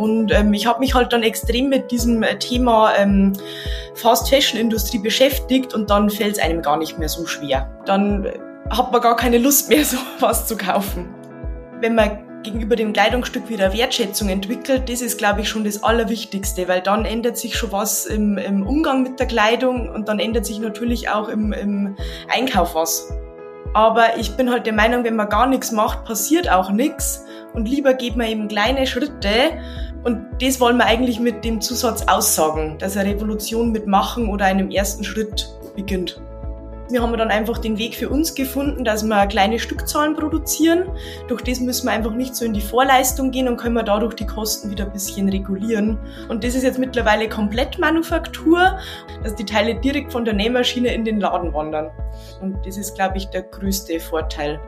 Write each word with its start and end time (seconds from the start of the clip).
Und 0.00 0.32
ähm, 0.32 0.54
ich 0.54 0.66
habe 0.66 0.80
mich 0.80 0.94
halt 0.94 1.12
dann 1.12 1.22
extrem 1.22 1.68
mit 1.68 1.90
diesem 1.90 2.22
äh, 2.22 2.38
Thema 2.38 2.94
ähm, 2.96 3.34
Fast 3.94 4.30
Fashion 4.30 4.58
Industrie 4.58 4.98
beschäftigt 4.98 5.74
und 5.74 5.90
dann 5.90 6.08
fällt 6.08 6.38
es 6.38 6.42
einem 6.42 6.62
gar 6.62 6.78
nicht 6.78 6.98
mehr 6.98 7.10
so 7.10 7.26
schwer. 7.26 7.70
Dann 7.84 8.24
äh, 8.24 8.38
hat 8.70 8.90
man 8.92 9.02
gar 9.02 9.14
keine 9.14 9.36
Lust 9.36 9.68
mehr, 9.68 9.84
so 9.84 9.98
was 10.18 10.46
zu 10.46 10.56
kaufen. 10.56 11.14
Wenn 11.82 11.94
man 11.96 12.42
gegenüber 12.42 12.76
dem 12.76 12.94
Kleidungsstück 12.94 13.50
wieder 13.50 13.74
Wertschätzung 13.74 14.30
entwickelt, 14.30 14.88
das 14.88 15.02
ist, 15.02 15.18
glaube 15.18 15.42
ich, 15.42 15.50
schon 15.50 15.64
das 15.64 15.82
Allerwichtigste, 15.82 16.66
weil 16.66 16.80
dann 16.80 17.04
ändert 17.04 17.36
sich 17.36 17.54
schon 17.54 17.70
was 17.70 18.06
im, 18.06 18.38
im 18.38 18.66
Umgang 18.66 19.02
mit 19.02 19.20
der 19.20 19.26
Kleidung 19.26 19.90
und 19.90 20.08
dann 20.08 20.18
ändert 20.18 20.46
sich 20.46 20.60
natürlich 20.60 21.10
auch 21.10 21.28
im, 21.28 21.52
im 21.52 21.94
Einkauf 22.34 22.74
was. 22.74 23.12
Aber 23.74 24.16
ich 24.16 24.34
bin 24.34 24.50
halt 24.50 24.64
der 24.64 24.72
Meinung, 24.72 25.04
wenn 25.04 25.16
man 25.16 25.28
gar 25.28 25.46
nichts 25.46 25.72
macht, 25.72 26.06
passiert 26.06 26.50
auch 26.50 26.70
nichts. 26.70 27.26
Und 27.52 27.68
lieber 27.68 27.94
geht 27.94 28.16
man 28.16 28.26
eben 28.28 28.48
kleine 28.48 28.86
Schritte. 28.86 29.28
Und 30.02 30.26
das 30.40 30.60
wollen 30.60 30.78
wir 30.78 30.86
eigentlich 30.86 31.20
mit 31.20 31.44
dem 31.44 31.60
Zusatz 31.60 32.02
aussagen, 32.08 32.78
dass 32.78 32.96
eine 32.96 33.10
Revolution 33.10 33.72
mit 33.72 33.86
Machen 33.86 34.28
oder 34.28 34.46
einem 34.46 34.70
ersten 34.70 35.04
Schritt 35.04 35.48
beginnt. 35.76 36.20
Wir 36.90 37.02
haben 37.02 37.16
dann 37.16 37.30
einfach 37.30 37.58
den 37.58 37.78
Weg 37.78 37.94
für 37.94 38.08
uns 38.08 38.34
gefunden, 38.34 38.84
dass 38.84 39.04
wir 39.04 39.26
kleine 39.28 39.60
Stückzahlen 39.60 40.16
produzieren. 40.16 40.90
Durch 41.28 41.40
das 41.42 41.60
müssen 41.60 41.86
wir 41.86 41.92
einfach 41.92 42.12
nicht 42.12 42.34
so 42.34 42.44
in 42.44 42.52
die 42.52 42.60
Vorleistung 42.60 43.30
gehen 43.30 43.46
und 43.46 43.58
können 43.58 43.76
wir 43.76 43.84
dadurch 43.84 44.14
die 44.14 44.26
Kosten 44.26 44.70
wieder 44.70 44.86
ein 44.86 44.92
bisschen 44.92 45.28
regulieren. 45.28 45.98
Und 46.28 46.42
das 46.42 46.56
ist 46.56 46.64
jetzt 46.64 46.80
mittlerweile 46.80 47.28
komplett 47.28 47.78
Manufaktur, 47.78 48.76
dass 49.22 49.36
die 49.36 49.44
Teile 49.44 49.76
direkt 49.76 50.10
von 50.10 50.24
der 50.24 50.34
Nähmaschine 50.34 50.92
in 50.92 51.04
den 51.04 51.20
Laden 51.20 51.54
wandern. 51.54 51.90
Und 52.40 52.66
das 52.66 52.76
ist, 52.76 52.96
glaube 52.96 53.18
ich, 53.18 53.26
der 53.26 53.42
größte 53.42 54.00
Vorteil. 54.00 54.58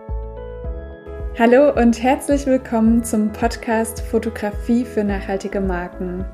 Hallo 1.39 1.73
und 1.73 2.03
herzlich 2.03 2.45
willkommen 2.45 3.03
zum 3.05 3.33
Podcast 3.33 4.03
Fotografie 4.03 4.85
für 4.85 5.03
nachhaltige 5.03 5.63
Marken. 5.63 6.27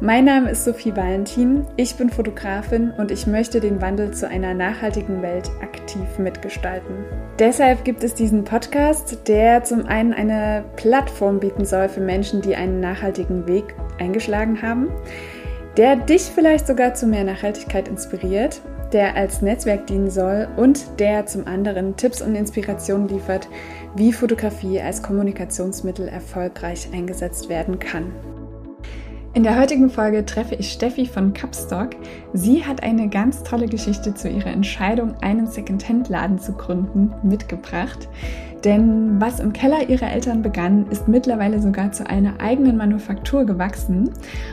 Mein 0.00 0.24
Name 0.24 0.50
ist 0.50 0.64
Sophie 0.64 0.94
Valentin, 0.94 1.66
ich 1.76 1.96
bin 1.96 2.10
Fotografin 2.10 2.92
und 2.92 3.10
ich 3.10 3.26
möchte 3.26 3.58
den 3.58 3.82
Wandel 3.82 4.12
zu 4.12 4.28
einer 4.28 4.54
nachhaltigen 4.54 5.20
Welt 5.20 5.50
aktiv 5.60 6.18
mitgestalten. 6.18 6.94
Deshalb 7.40 7.84
gibt 7.84 8.04
es 8.04 8.14
diesen 8.14 8.44
Podcast, 8.44 9.26
der 9.26 9.64
zum 9.64 9.84
einen 9.86 10.14
eine 10.14 10.64
Plattform 10.76 11.40
bieten 11.40 11.64
soll 11.64 11.88
für 11.88 12.00
Menschen, 12.00 12.40
die 12.40 12.54
einen 12.54 12.78
nachhaltigen 12.78 13.48
Weg 13.48 13.74
eingeschlagen 13.98 14.62
haben, 14.62 14.90
der 15.76 15.96
dich 15.96 16.22
vielleicht 16.22 16.68
sogar 16.68 16.94
zu 16.94 17.08
mehr 17.08 17.24
Nachhaltigkeit 17.24 17.88
inspiriert, 17.88 18.60
der 18.92 19.16
als 19.16 19.42
Netzwerk 19.42 19.88
dienen 19.88 20.10
soll 20.10 20.46
und 20.56 21.00
der 21.00 21.26
zum 21.26 21.48
anderen 21.48 21.96
Tipps 21.96 22.22
und 22.22 22.36
Inspirationen 22.36 23.08
liefert, 23.08 23.48
wie 23.96 24.12
Fotografie 24.12 24.80
als 24.80 25.02
Kommunikationsmittel 25.02 26.06
erfolgreich 26.06 26.88
eingesetzt 26.92 27.48
werden 27.48 27.78
kann. 27.78 28.12
In 29.32 29.42
der 29.42 29.58
heutigen 29.58 29.90
Folge 29.90 30.24
treffe 30.24 30.54
ich 30.54 30.72
Steffi 30.72 31.06
von 31.06 31.32
Capstock. 31.32 31.90
Sie 32.32 32.64
hat 32.64 32.82
eine 32.82 33.08
ganz 33.08 33.42
tolle 33.42 33.66
Geschichte 33.66 34.14
zu 34.14 34.28
ihrer 34.28 34.50
Entscheidung, 34.50 35.14
einen 35.22 35.46
Secondhand-Laden 35.46 36.38
zu 36.38 36.52
gründen, 36.52 37.12
mitgebracht. 37.22 38.08
Denn 38.66 39.20
was 39.20 39.38
im 39.38 39.52
Keller 39.52 39.88
ihrer 39.88 40.10
Eltern 40.10 40.42
begann, 40.42 40.88
ist 40.90 41.06
mittlerweile 41.06 41.62
sogar 41.62 41.92
zu 41.92 42.04
einer 42.10 42.40
eigenen 42.40 42.76
Manufaktur 42.76 43.44
gewachsen. 43.44 44.10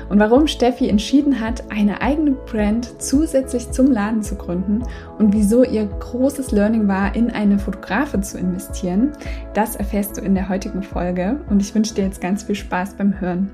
Und 0.08 0.20
warum 0.20 0.46
Steffi 0.46 0.88
entschieden 0.88 1.42
hat, 1.42 1.72
eine 1.72 2.00
eigene 2.00 2.34
Brand 2.34 3.02
zusätzlich 3.02 3.72
zum 3.72 3.90
Laden 3.92 4.22
zu 4.22 4.36
gründen 4.36 4.84
und 5.18 5.34
wieso 5.34 5.64
ihr 5.64 5.88
großes 5.88 6.52
Learning 6.52 6.88
war, 6.88 7.16
in 7.16 7.32
eine 7.32 7.58
Fotografe 7.58 8.22
zu 8.22 8.38
investieren, 8.38 9.14
das 9.56 9.76
erfährst 9.76 10.16
du 10.16 10.22
in 10.22 10.36
der 10.36 10.48
heutigen 10.48 10.84
Folge. 10.84 11.40
Und 11.50 11.60
ich 11.60 11.74
wünsche 11.74 11.96
dir 11.96 12.04
jetzt 12.04 12.22
ganz 12.22 12.44
viel 12.44 12.54
Spaß 12.54 12.94
beim 12.94 13.20
Hören. 13.20 13.50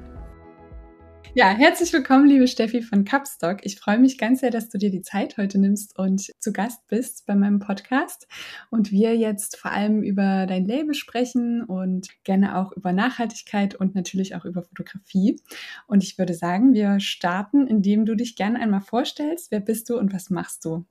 Ja, 1.35 1.49
herzlich 1.49 1.93
willkommen, 1.93 2.27
liebe 2.27 2.47
Steffi 2.47 2.81
von 2.81 3.05
Capstock. 3.05 3.59
Ich 3.61 3.79
freue 3.79 3.99
mich 3.99 4.17
ganz 4.17 4.39
sehr, 4.39 4.49
dass 4.49 4.67
du 4.69 4.79
dir 4.79 4.89
die 4.89 5.03
Zeit 5.03 5.37
heute 5.37 5.59
nimmst 5.59 5.97
und 5.97 6.31
zu 6.39 6.51
Gast 6.51 6.87
bist 6.87 7.27
bei 7.27 7.35
meinem 7.35 7.59
Podcast 7.59 8.27
und 8.71 8.91
wir 8.91 9.15
jetzt 9.15 9.55
vor 9.55 9.69
allem 9.71 10.01
über 10.01 10.47
dein 10.47 10.65
Label 10.65 10.95
sprechen 10.95 11.63
und 11.63 12.07
gerne 12.23 12.57
auch 12.57 12.71
über 12.71 12.93
Nachhaltigkeit 12.93 13.75
und 13.75 13.93
natürlich 13.93 14.35
auch 14.35 14.43
über 14.43 14.63
Fotografie. 14.63 15.39
Und 15.85 16.03
ich 16.03 16.17
würde 16.17 16.33
sagen, 16.33 16.73
wir 16.73 16.99
starten, 16.99 17.67
indem 17.67 18.07
du 18.07 18.15
dich 18.15 18.35
gerne 18.35 18.59
einmal 18.59 18.81
vorstellst. 18.81 19.51
Wer 19.51 19.59
bist 19.59 19.87
du 19.91 19.99
und 19.99 20.11
was 20.11 20.31
machst 20.31 20.65
du? 20.65 20.85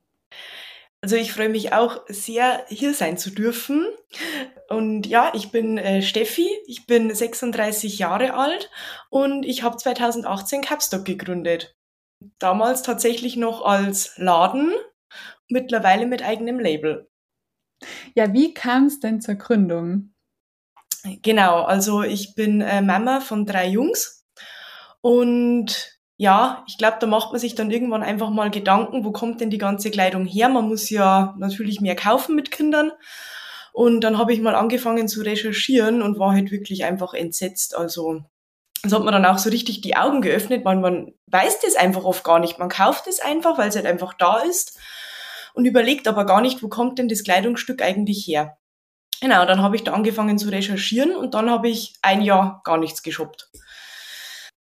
Also 1.01 1.17
ich 1.17 1.33
freue 1.33 1.49
mich 1.49 1.73
auch 1.73 2.05
sehr, 2.07 2.63
hier 2.69 2.93
sein 2.93 3.17
zu 3.17 3.29
dürfen. 3.29 3.85
Und 4.69 5.07
ja, 5.07 5.31
ich 5.33 5.51
bin 5.51 5.77
äh, 5.77 6.01
Steffi, 6.01 6.47
ich 6.67 6.85
bin 6.85 7.13
36 7.13 7.97
Jahre 7.97 8.35
alt 8.35 8.69
und 9.09 9.43
ich 9.43 9.63
habe 9.63 9.77
2018 9.77 10.61
Capstock 10.61 11.05
gegründet. 11.05 11.75
Damals 12.37 12.83
tatsächlich 12.83 13.35
noch 13.35 13.65
als 13.65 14.17
Laden, 14.17 14.71
mittlerweile 15.47 16.05
mit 16.05 16.23
eigenem 16.23 16.59
Label. 16.59 17.09
Ja, 18.13 18.31
wie 18.33 18.53
kam 18.53 18.85
es 18.85 18.99
denn 18.99 19.21
zur 19.21 19.35
Gründung? 19.35 20.13
Genau, 21.23 21.63
also 21.63 22.03
ich 22.03 22.35
bin 22.35 22.61
äh, 22.61 22.81
Mama 22.81 23.21
von 23.21 23.45
drei 23.45 23.67
Jungs 23.67 24.25
und 25.01 25.99
ja, 26.17 26.65
ich 26.67 26.77
glaube, 26.77 26.97
da 26.99 27.07
macht 27.07 27.31
man 27.31 27.39
sich 27.39 27.55
dann 27.55 27.71
irgendwann 27.71 28.03
einfach 28.03 28.29
mal 28.29 28.51
Gedanken, 28.51 29.05
wo 29.05 29.13
kommt 29.13 29.39
denn 29.39 29.49
die 29.49 29.57
ganze 29.57 29.89
Kleidung 29.89 30.25
her? 30.25 30.49
Man 30.49 30.67
muss 30.67 30.89
ja 30.89 31.33
natürlich 31.37 31.79
mehr 31.79 31.95
kaufen 31.95 32.35
mit 32.35 32.51
Kindern. 32.51 32.91
Und 33.73 34.01
dann 34.01 34.17
habe 34.17 34.33
ich 34.33 34.41
mal 34.41 34.55
angefangen 34.55 35.07
zu 35.07 35.21
recherchieren 35.21 36.01
und 36.01 36.19
war 36.19 36.33
halt 36.33 36.51
wirklich 36.51 36.85
einfach 36.85 37.13
entsetzt. 37.13 37.75
Also 37.75 38.23
das 38.83 38.93
hat 38.93 39.03
man 39.03 39.13
dann 39.13 39.25
auch 39.25 39.37
so 39.37 39.49
richtig 39.49 39.81
die 39.81 39.97
Augen 39.97 40.21
geöffnet. 40.21 40.63
Man, 40.63 40.81
man 40.81 41.13
weiß 41.27 41.59
das 41.61 41.75
einfach 41.75 42.03
oft 42.03 42.23
gar 42.23 42.39
nicht. 42.39 42.59
Man 42.59 42.69
kauft 42.69 43.07
es 43.07 43.19
einfach, 43.19 43.57
weil 43.57 43.69
es 43.69 43.75
halt 43.75 43.85
einfach 43.85 44.13
da 44.13 44.39
ist 44.39 44.79
und 45.53 45.65
überlegt 45.65 46.07
aber 46.07 46.25
gar 46.25 46.41
nicht, 46.41 46.63
wo 46.63 46.69
kommt 46.69 46.99
denn 46.99 47.09
das 47.09 47.23
Kleidungsstück 47.23 47.81
eigentlich 47.81 48.25
her. 48.25 48.57
Genau, 49.21 49.45
dann 49.45 49.61
habe 49.61 49.75
ich 49.75 49.83
da 49.83 49.91
angefangen 49.91 50.37
zu 50.37 50.49
recherchieren 50.49 51.13
und 51.15 51.33
dann 51.33 51.49
habe 51.49 51.67
ich 51.67 51.95
ein 52.01 52.21
Jahr 52.21 52.61
gar 52.63 52.77
nichts 52.77 53.03
geshoppt. 53.03 53.49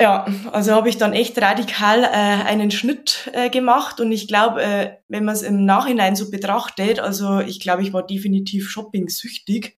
Ja, 0.02 0.26
also 0.52 0.72
habe 0.72 0.90
ich 0.90 0.98
dann 0.98 1.14
echt 1.14 1.40
radikal 1.40 2.04
äh, 2.04 2.08
einen 2.08 2.72
Schnitt 2.72 3.30
äh, 3.34 3.52
gemacht 3.52 4.00
und 4.00 4.12
ich 4.12 4.28
glaube, 4.28 4.64
äh, 4.64 4.98
wenn 5.10 5.24
man 5.26 5.36
es 5.36 5.44
im 5.44 5.64
Nachhinein 5.64 6.16
so 6.16 6.32
betrachtet, 6.32 7.00
also 7.00 7.40
ich 7.40 7.60
glaube, 7.60 7.84
ich 7.84 7.94
war 7.94 8.04
definitiv 8.04 8.68
shopping-süchtig, 8.68 9.78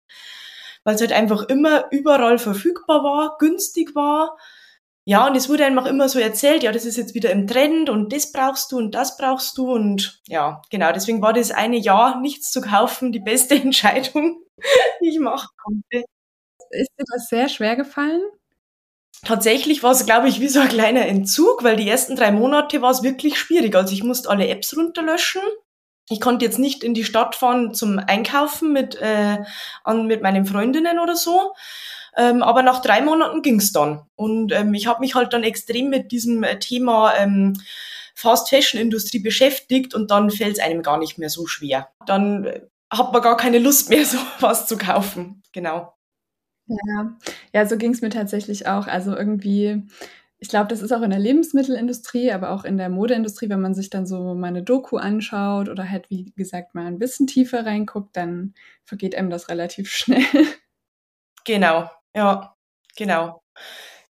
weil 0.86 0.96
es 0.96 1.02
halt 1.02 1.12
einfach 1.12 1.44
immer 1.50 1.92
überall 1.92 2.38
verfügbar 2.40 3.04
war, 3.04 3.36
günstig 3.38 3.96
war. 3.96 4.38
Ja, 5.06 5.28
und 5.28 5.36
es 5.36 5.50
wurde 5.50 5.66
einfach 5.66 5.88
immer 5.88 6.08
so 6.08 6.20
erzählt, 6.20 6.64
ja, 6.64 6.72
das 6.72 6.86
ist 6.86 6.96
jetzt 6.96 7.16
wieder 7.16 7.32
im 7.32 7.46
Trend 7.46 7.90
und 7.90 8.14
das 8.14 8.32
brauchst 8.32 8.72
du 8.72 8.78
und 8.78 8.96
das 8.96 9.18
brauchst 9.18 9.58
du 9.58 9.74
und 9.74 10.22
ja, 10.30 10.62
genau, 10.72 10.94
deswegen 10.94 11.22
war 11.22 11.34
das 11.34 11.52
eine 11.52 11.78
Jahr 11.78 12.22
nichts 12.22 12.50
zu 12.52 12.62
kaufen 12.62 13.12
die 13.12 13.20
beste 13.20 13.56
Entscheidung, 13.62 14.42
die 15.02 15.10
ich 15.10 15.20
machen 15.20 15.50
konnte. 15.62 16.06
Ist 16.72 16.92
dir 17.00 17.06
das 17.14 17.28
sehr 17.30 17.50
schwer 17.50 17.76
gefallen? 17.76 18.22
Tatsächlich 19.24 19.84
war 19.84 19.92
es, 19.92 20.06
glaube 20.06 20.30
ich, 20.30 20.40
wie 20.40 20.48
so 20.48 20.60
ein 20.60 20.70
kleiner 20.70 21.06
Entzug, 21.08 21.64
weil 21.64 21.76
die 21.76 21.88
ersten 21.88 22.16
drei 22.16 22.32
Monate 22.32 22.82
war 22.82 22.92
es 22.92 23.04
wirklich 23.04 23.38
schwierig. 23.38 23.76
Also 23.76 23.94
ich 23.94 24.04
musste 24.04 24.30
alle 24.30 24.48
Apps 24.48 24.76
runterlöschen. 24.76 25.42
Ich 26.10 26.20
konnte 26.20 26.46
jetzt 26.46 26.60
nicht 26.60 26.84
in 26.84 26.94
die 26.94 27.06
Stadt 27.06 27.36
fahren 27.36 27.74
zum 27.74 28.00
Einkaufen 28.00 28.74
mit, 28.74 28.96
äh, 28.96 29.38
an, 29.84 30.08
mit 30.08 30.22
meinen 30.22 30.46
Freundinnen 30.46 31.00
oder 31.00 31.16
so. 31.16 31.54
Ähm, 32.16 32.44
aber 32.44 32.62
nach 32.62 32.82
drei 32.82 33.02
Monaten 33.02 33.42
ging's 33.42 33.72
dann. 33.72 34.02
Und 34.16 34.52
ähm, 34.52 34.74
ich 34.74 34.88
habe 34.88 35.00
mich 35.00 35.16
halt 35.16 35.34
dann 35.34 35.44
extrem 35.44 35.90
mit 35.90 36.12
diesem 36.12 36.44
äh, 36.44 36.60
Thema 36.60 37.16
ähm, 37.16 37.54
Fast 38.16 38.50
Fashion 38.50 38.80
Industrie 38.80 39.20
beschäftigt 39.20 39.96
und 39.96 40.12
dann 40.12 40.30
fällt 40.30 40.58
es 40.58 40.64
einem 40.64 40.84
gar 40.84 40.98
nicht 41.00 41.18
mehr 41.18 41.30
so 41.30 41.48
schwer. 41.48 41.90
Dann 42.06 42.46
äh, 42.46 42.62
hat 42.92 43.12
man 43.12 43.22
gar 43.22 43.38
keine 43.38 43.60
Lust 43.60 43.90
mehr, 43.90 44.06
so 44.06 44.18
was 44.40 44.68
zu 44.68 44.78
kaufen. 44.78 45.42
Genau. 45.54 45.94
Ja, 46.68 47.18
ja, 47.54 47.66
so 47.68 47.78
ging 47.78 47.94
es 47.94 48.02
mir 48.02 48.10
tatsächlich 48.10 48.68
auch. 48.68 48.88
Also 48.88 49.16
irgendwie, 49.16 49.84
ich 50.40 50.50
glaube, 50.50 50.68
das 50.68 50.82
ist 50.82 50.92
auch 50.92 51.04
in 51.04 51.12
der 51.12 51.20
Lebensmittelindustrie, 51.20 52.32
aber 52.32 52.50
auch 52.50 52.66
in 52.66 52.78
der 52.78 52.90
Modeindustrie, 52.90 53.48
wenn 53.48 53.62
man 53.62 53.76
sich 53.76 53.92
dann 53.92 54.08
so 54.08 54.34
mal 54.34 54.48
eine 54.48 54.64
Doku 54.64 54.98
anschaut 54.98 55.70
oder 55.70 55.90
halt, 55.90 56.10
wie 56.10 56.34
gesagt, 56.36 56.74
mal 56.74 56.88
ein 56.88 57.00
bisschen 57.00 57.28
tiefer 57.28 57.66
reinguckt, 57.66 58.18
dann 58.18 58.56
vergeht 58.84 59.16
einem 59.16 59.30
das 59.30 59.50
relativ 59.50 59.90
schnell. 59.92 60.26
Genau, 61.46 61.90
ja, 62.16 62.56
genau. 62.98 63.44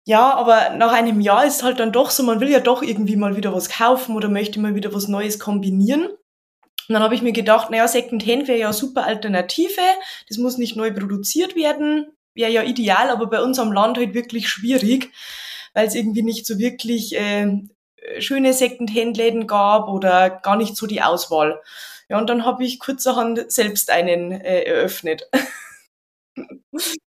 Ja, 0.05 0.33
aber 0.35 0.75
nach 0.75 0.91
einem 0.91 1.21
Jahr 1.21 1.45
ist 1.45 1.63
halt 1.63 1.79
dann 1.79 1.91
doch 1.91 2.11
so, 2.11 2.23
man 2.23 2.41
will 2.41 2.49
ja 2.49 2.59
doch 2.59 2.83
irgendwie 2.83 3.15
mal 3.15 3.35
wieder 3.37 3.53
was 3.53 3.69
kaufen 3.69 4.15
oder 4.15 4.29
möchte 4.29 4.59
mal 4.59 4.75
wieder 4.75 4.93
was 4.93 5.07
Neues 5.07 5.39
kombinieren. 5.39 6.07
Und 6.07 6.93
dann 6.93 7.03
habe 7.03 7.15
ich 7.15 7.21
mir 7.21 7.31
gedacht, 7.31 7.71
naja, 7.71 7.87
Secondhand 7.87 8.47
wäre 8.47 8.59
ja 8.59 8.73
super 8.73 9.05
Alternative. 9.05 9.81
Das 10.27 10.37
muss 10.37 10.57
nicht 10.57 10.75
neu 10.75 10.91
produziert 10.91 11.55
werden 11.55 12.07
wäre 12.33 12.51
ja 12.51 12.63
ideal, 12.63 13.09
aber 13.09 13.27
bei 13.27 13.41
uns 13.41 13.59
am 13.59 13.71
Land 13.71 13.97
halt 13.97 14.13
wirklich 14.13 14.49
schwierig, 14.49 15.11
weil 15.73 15.87
es 15.87 15.95
irgendwie 15.95 16.23
nicht 16.23 16.45
so 16.45 16.57
wirklich 16.59 17.15
äh, 17.15 17.61
schöne 18.19 18.53
Second-Hand-Läden 18.53 19.47
gab 19.47 19.87
oder 19.89 20.29
gar 20.29 20.55
nicht 20.57 20.75
so 20.75 20.87
die 20.87 21.01
Auswahl. 21.01 21.61
Ja, 22.09 22.17
und 22.17 22.29
dann 22.29 22.45
habe 22.45 22.65
ich 22.65 22.79
kurzerhand 22.79 23.51
selbst 23.51 23.89
einen 23.89 24.31
äh, 24.31 24.63
eröffnet. 24.63 25.29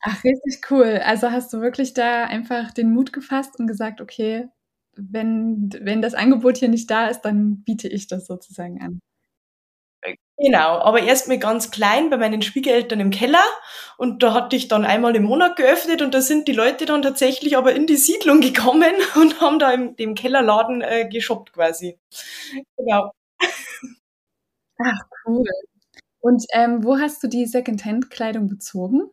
Ach, 0.00 0.24
richtig 0.24 0.70
cool. 0.70 1.00
Also 1.04 1.30
hast 1.30 1.52
du 1.52 1.60
wirklich 1.60 1.94
da 1.94 2.24
einfach 2.24 2.72
den 2.72 2.92
Mut 2.92 3.12
gefasst 3.12 3.58
und 3.58 3.66
gesagt, 3.68 4.00
okay, 4.00 4.48
wenn, 4.96 5.70
wenn 5.80 6.02
das 6.02 6.14
Angebot 6.14 6.58
hier 6.58 6.68
nicht 6.68 6.90
da 6.90 7.06
ist, 7.08 7.22
dann 7.22 7.62
biete 7.64 7.88
ich 7.88 8.08
das 8.08 8.26
sozusagen 8.26 8.80
an. 8.82 9.00
Genau, 10.42 10.78
aber 10.80 11.02
erst 11.02 11.28
mal 11.28 11.38
ganz 11.38 11.70
klein 11.70 12.10
bei 12.10 12.16
meinen 12.16 12.42
Schwiegereltern 12.42 12.98
im 13.00 13.10
Keller 13.10 13.42
und 13.96 14.22
da 14.24 14.34
hatte 14.34 14.56
ich 14.56 14.66
dann 14.66 14.84
einmal 14.84 15.14
im 15.14 15.22
Monat 15.24 15.56
geöffnet 15.56 16.02
und 16.02 16.12
da 16.14 16.20
sind 16.20 16.48
die 16.48 16.52
Leute 16.52 16.84
dann 16.86 17.02
tatsächlich 17.02 17.56
aber 17.56 17.74
in 17.74 17.86
die 17.86 17.96
Siedlung 17.96 18.40
gekommen 18.40 18.92
und 19.20 19.40
haben 19.40 19.58
da 19.60 19.70
im 19.72 19.94
dem 19.96 20.14
Kellerladen 20.16 20.80
äh, 20.82 21.08
geshoppt 21.08 21.52
quasi. 21.52 21.98
Genau. 22.76 23.12
Ach 24.78 25.00
cool. 25.26 25.44
Und 26.20 26.44
ähm, 26.54 26.84
wo 26.84 26.98
hast 26.98 27.22
du 27.24 27.28
die 27.28 27.46
Secondhand-Kleidung 27.46 28.48
bezogen? 28.48 29.10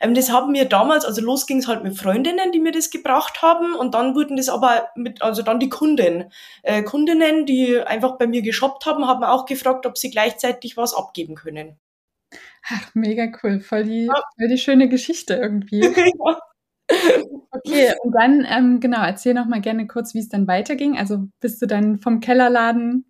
Ähm, 0.00 0.14
das 0.14 0.30
haben 0.30 0.54
wir 0.54 0.64
damals, 0.66 1.04
also 1.04 1.20
los 1.20 1.46
ging 1.46 1.58
es 1.58 1.68
halt 1.68 1.82
mit 1.82 1.98
Freundinnen, 1.98 2.52
die 2.52 2.60
mir 2.60 2.72
das 2.72 2.90
gebracht 2.90 3.42
haben 3.42 3.74
und 3.74 3.94
dann 3.94 4.14
wurden 4.14 4.36
das 4.36 4.48
aber 4.48 4.88
mit, 4.94 5.22
also 5.22 5.42
dann 5.42 5.60
die 5.60 5.68
Kunden. 5.68 6.30
Äh, 6.62 6.82
Kundinnen, 6.82 7.46
die 7.46 7.80
einfach 7.80 8.18
bei 8.18 8.26
mir 8.26 8.42
geshoppt 8.42 8.86
haben, 8.86 9.06
haben 9.06 9.24
auch 9.24 9.46
gefragt, 9.46 9.86
ob 9.86 9.98
sie 9.98 10.10
gleichzeitig 10.10 10.76
was 10.76 10.94
abgeben 10.94 11.34
können. 11.34 11.78
Ach, 12.68 12.94
mega 12.94 13.28
cool. 13.42 13.60
Voll 13.60 13.84
die, 13.84 14.06
ja. 14.06 14.14
voll 14.36 14.48
die 14.48 14.58
schöne 14.58 14.88
Geschichte 14.88 15.34
irgendwie. 15.34 15.80
ja. 16.28 16.38
Okay, 17.50 17.92
und 18.02 18.12
dann, 18.12 18.46
ähm, 18.48 18.80
genau, 18.80 19.02
erzähl 19.02 19.34
noch 19.34 19.46
mal 19.46 19.60
gerne 19.60 19.86
kurz, 19.86 20.14
wie 20.14 20.20
es 20.20 20.28
dann 20.28 20.46
weiterging. 20.46 20.98
Also 20.98 21.26
bist 21.40 21.60
du 21.62 21.66
dann 21.66 21.98
vom 21.98 22.20
Kellerladen 22.20 23.06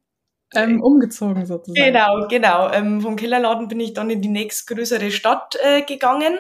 ähm, 0.54 0.82
umgezogen 0.82 1.46
sozusagen. 1.46 1.92
Genau, 1.92 2.26
genau. 2.28 2.70
Ähm, 2.70 3.00
vom 3.00 3.16
Kellerladen 3.16 3.68
bin 3.68 3.80
ich 3.80 3.94
dann 3.94 4.10
in 4.10 4.22
die 4.22 4.28
nächstgrößere 4.28 5.10
Stadt 5.10 5.56
äh, 5.62 5.82
gegangen 5.82 6.38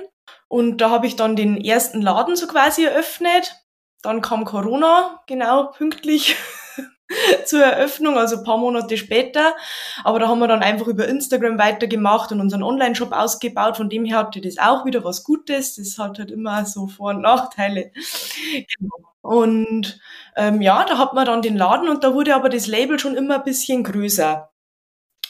und 0.48 0.78
da 0.78 0.90
habe 0.90 1.06
ich 1.06 1.16
dann 1.16 1.36
den 1.36 1.60
ersten 1.62 2.00
Laden 2.00 2.36
so 2.36 2.46
quasi 2.46 2.84
eröffnet. 2.84 3.54
Dann 4.02 4.20
kam 4.20 4.44
Corona, 4.44 5.22
genau, 5.26 5.72
pünktlich 5.72 6.36
zur 7.44 7.64
Eröffnung, 7.64 8.16
also 8.16 8.36
ein 8.36 8.44
paar 8.44 8.58
Monate 8.58 8.96
später. 8.96 9.54
Aber 10.04 10.20
da 10.20 10.28
haben 10.28 10.38
wir 10.38 10.48
dann 10.48 10.62
einfach 10.62 10.86
über 10.86 11.08
Instagram 11.08 11.58
weitergemacht 11.58 12.30
und 12.30 12.40
unseren 12.40 12.62
Online-Shop 12.62 13.12
ausgebaut. 13.12 13.76
Von 13.76 13.88
dem 13.88 14.04
her 14.04 14.18
hatte 14.18 14.40
das 14.40 14.58
auch 14.58 14.84
wieder 14.84 15.02
was 15.02 15.24
Gutes. 15.24 15.74
Das 15.76 15.98
hat 15.98 16.18
halt 16.18 16.30
immer 16.30 16.64
so 16.64 16.86
Vor- 16.86 17.10
und 17.10 17.22
Nachteile. 17.22 17.90
Genau. 18.78 19.15
Und 19.26 20.00
ähm, 20.36 20.62
ja, 20.62 20.84
da 20.84 20.98
hat 20.98 21.14
man 21.14 21.26
dann 21.26 21.42
den 21.42 21.56
Laden 21.56 21.88
und 21.88 22.04
da 22.04 22.14
wurde 22.14 22.34
aber 22.34 22.48
das 22.48 22.66
Label 22.66 22.98
schon 22.98 23.16
immer 23.16 23.36
ein 23.36 23.44
bisschen 23.44 23.82
größer. 23.82 24.50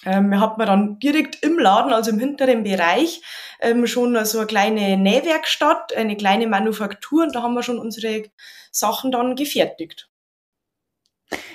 Ähm, 0.04 0.38
hat 0.38 0.58
man 0.58 0.66
dann 0.66 0.98
direkt 0.98 1.43
im 1.43 1.58
Laden, 1.58 1.93
also 1.93 2.10
im 2.10 2.19
hinteren 2.19 2.62
Bereich, 2.62 3.22
ähm, 3.60 3.87
schon 3.87 4.22
so 4.25 4.38
eine 4.38 4.46
kleine 4.46 4.96
Nähwerkstatt, 4.96 5.96
eine 5.96 6.16
kleine 6.16 6.46
Manufaktur 6.46 7.25
und 7.25 7.34
da 7.34 7.43
haben 7.43 7.54
wir 7.54 7.62
schon 7.62 7.78
unsere 7.78 8.25
Sachen 8.70 9.10
dann 9.10 9.34
gefertigt. 9.34 10.10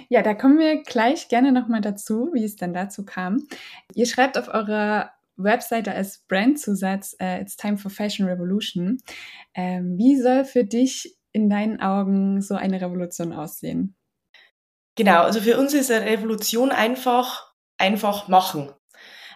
Ja, 0.10 0.22
da 0.22 0.34
kommen 0.34 0.60
wir 0.60 0.84
gleich 0.84 1.30
gerne 1.30 1.52
nochmal 1.52 1.82
dazu, 1.82 2.32
wie 2.34 2.44
es 2.44 2.58
dann 2.58 2.74
dazu 2.74 3.06
kam. 3.06 3.48
Ihr 3.94 4.06
schreibt 4.06 4.38
auf 4.38 4.50
eurer 4.50 5.12
Webseite 5.38 5.94
als 5.94 6.26
Brandzusatz, 6.28 7.16
uh, 7.22 7.40
It's 7.42 7.56
Time 7.56 7.78
for 7.78 7.92
Fashion 7.92 8.28
Revolution. 8.28 9.02
Ähm, 9.54 9.98
wie 9.98 10.20
soll 10.20 10.44
für 10.44 10.66
dich 10.66 11.16
in 11.34 11.50
deinen 11.50 11.82
Augen 11.82 12.42
so 12.42 12.56
eine 12.56 12.82
Revolution 12.82 13.34
aussehen? 13.34 13.96
Genau, 14.96 15.24
also 15.24 15.40
für 15.40 15.58
uns 15.58 15.74
ist 15.74 15.92
eine 15.92 16.06
Revolution 16.06 16.72
einfach 16.72 17.52
einfach 17.82 18.28
machen. 18.28 18.70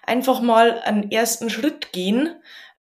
Einfach 0.03 0.39
mal 0.39 0.79
einen 0.81 1.11
ersten 1.11 1.49
Schritt 1.49 1.91
gehen. 1.91 2.29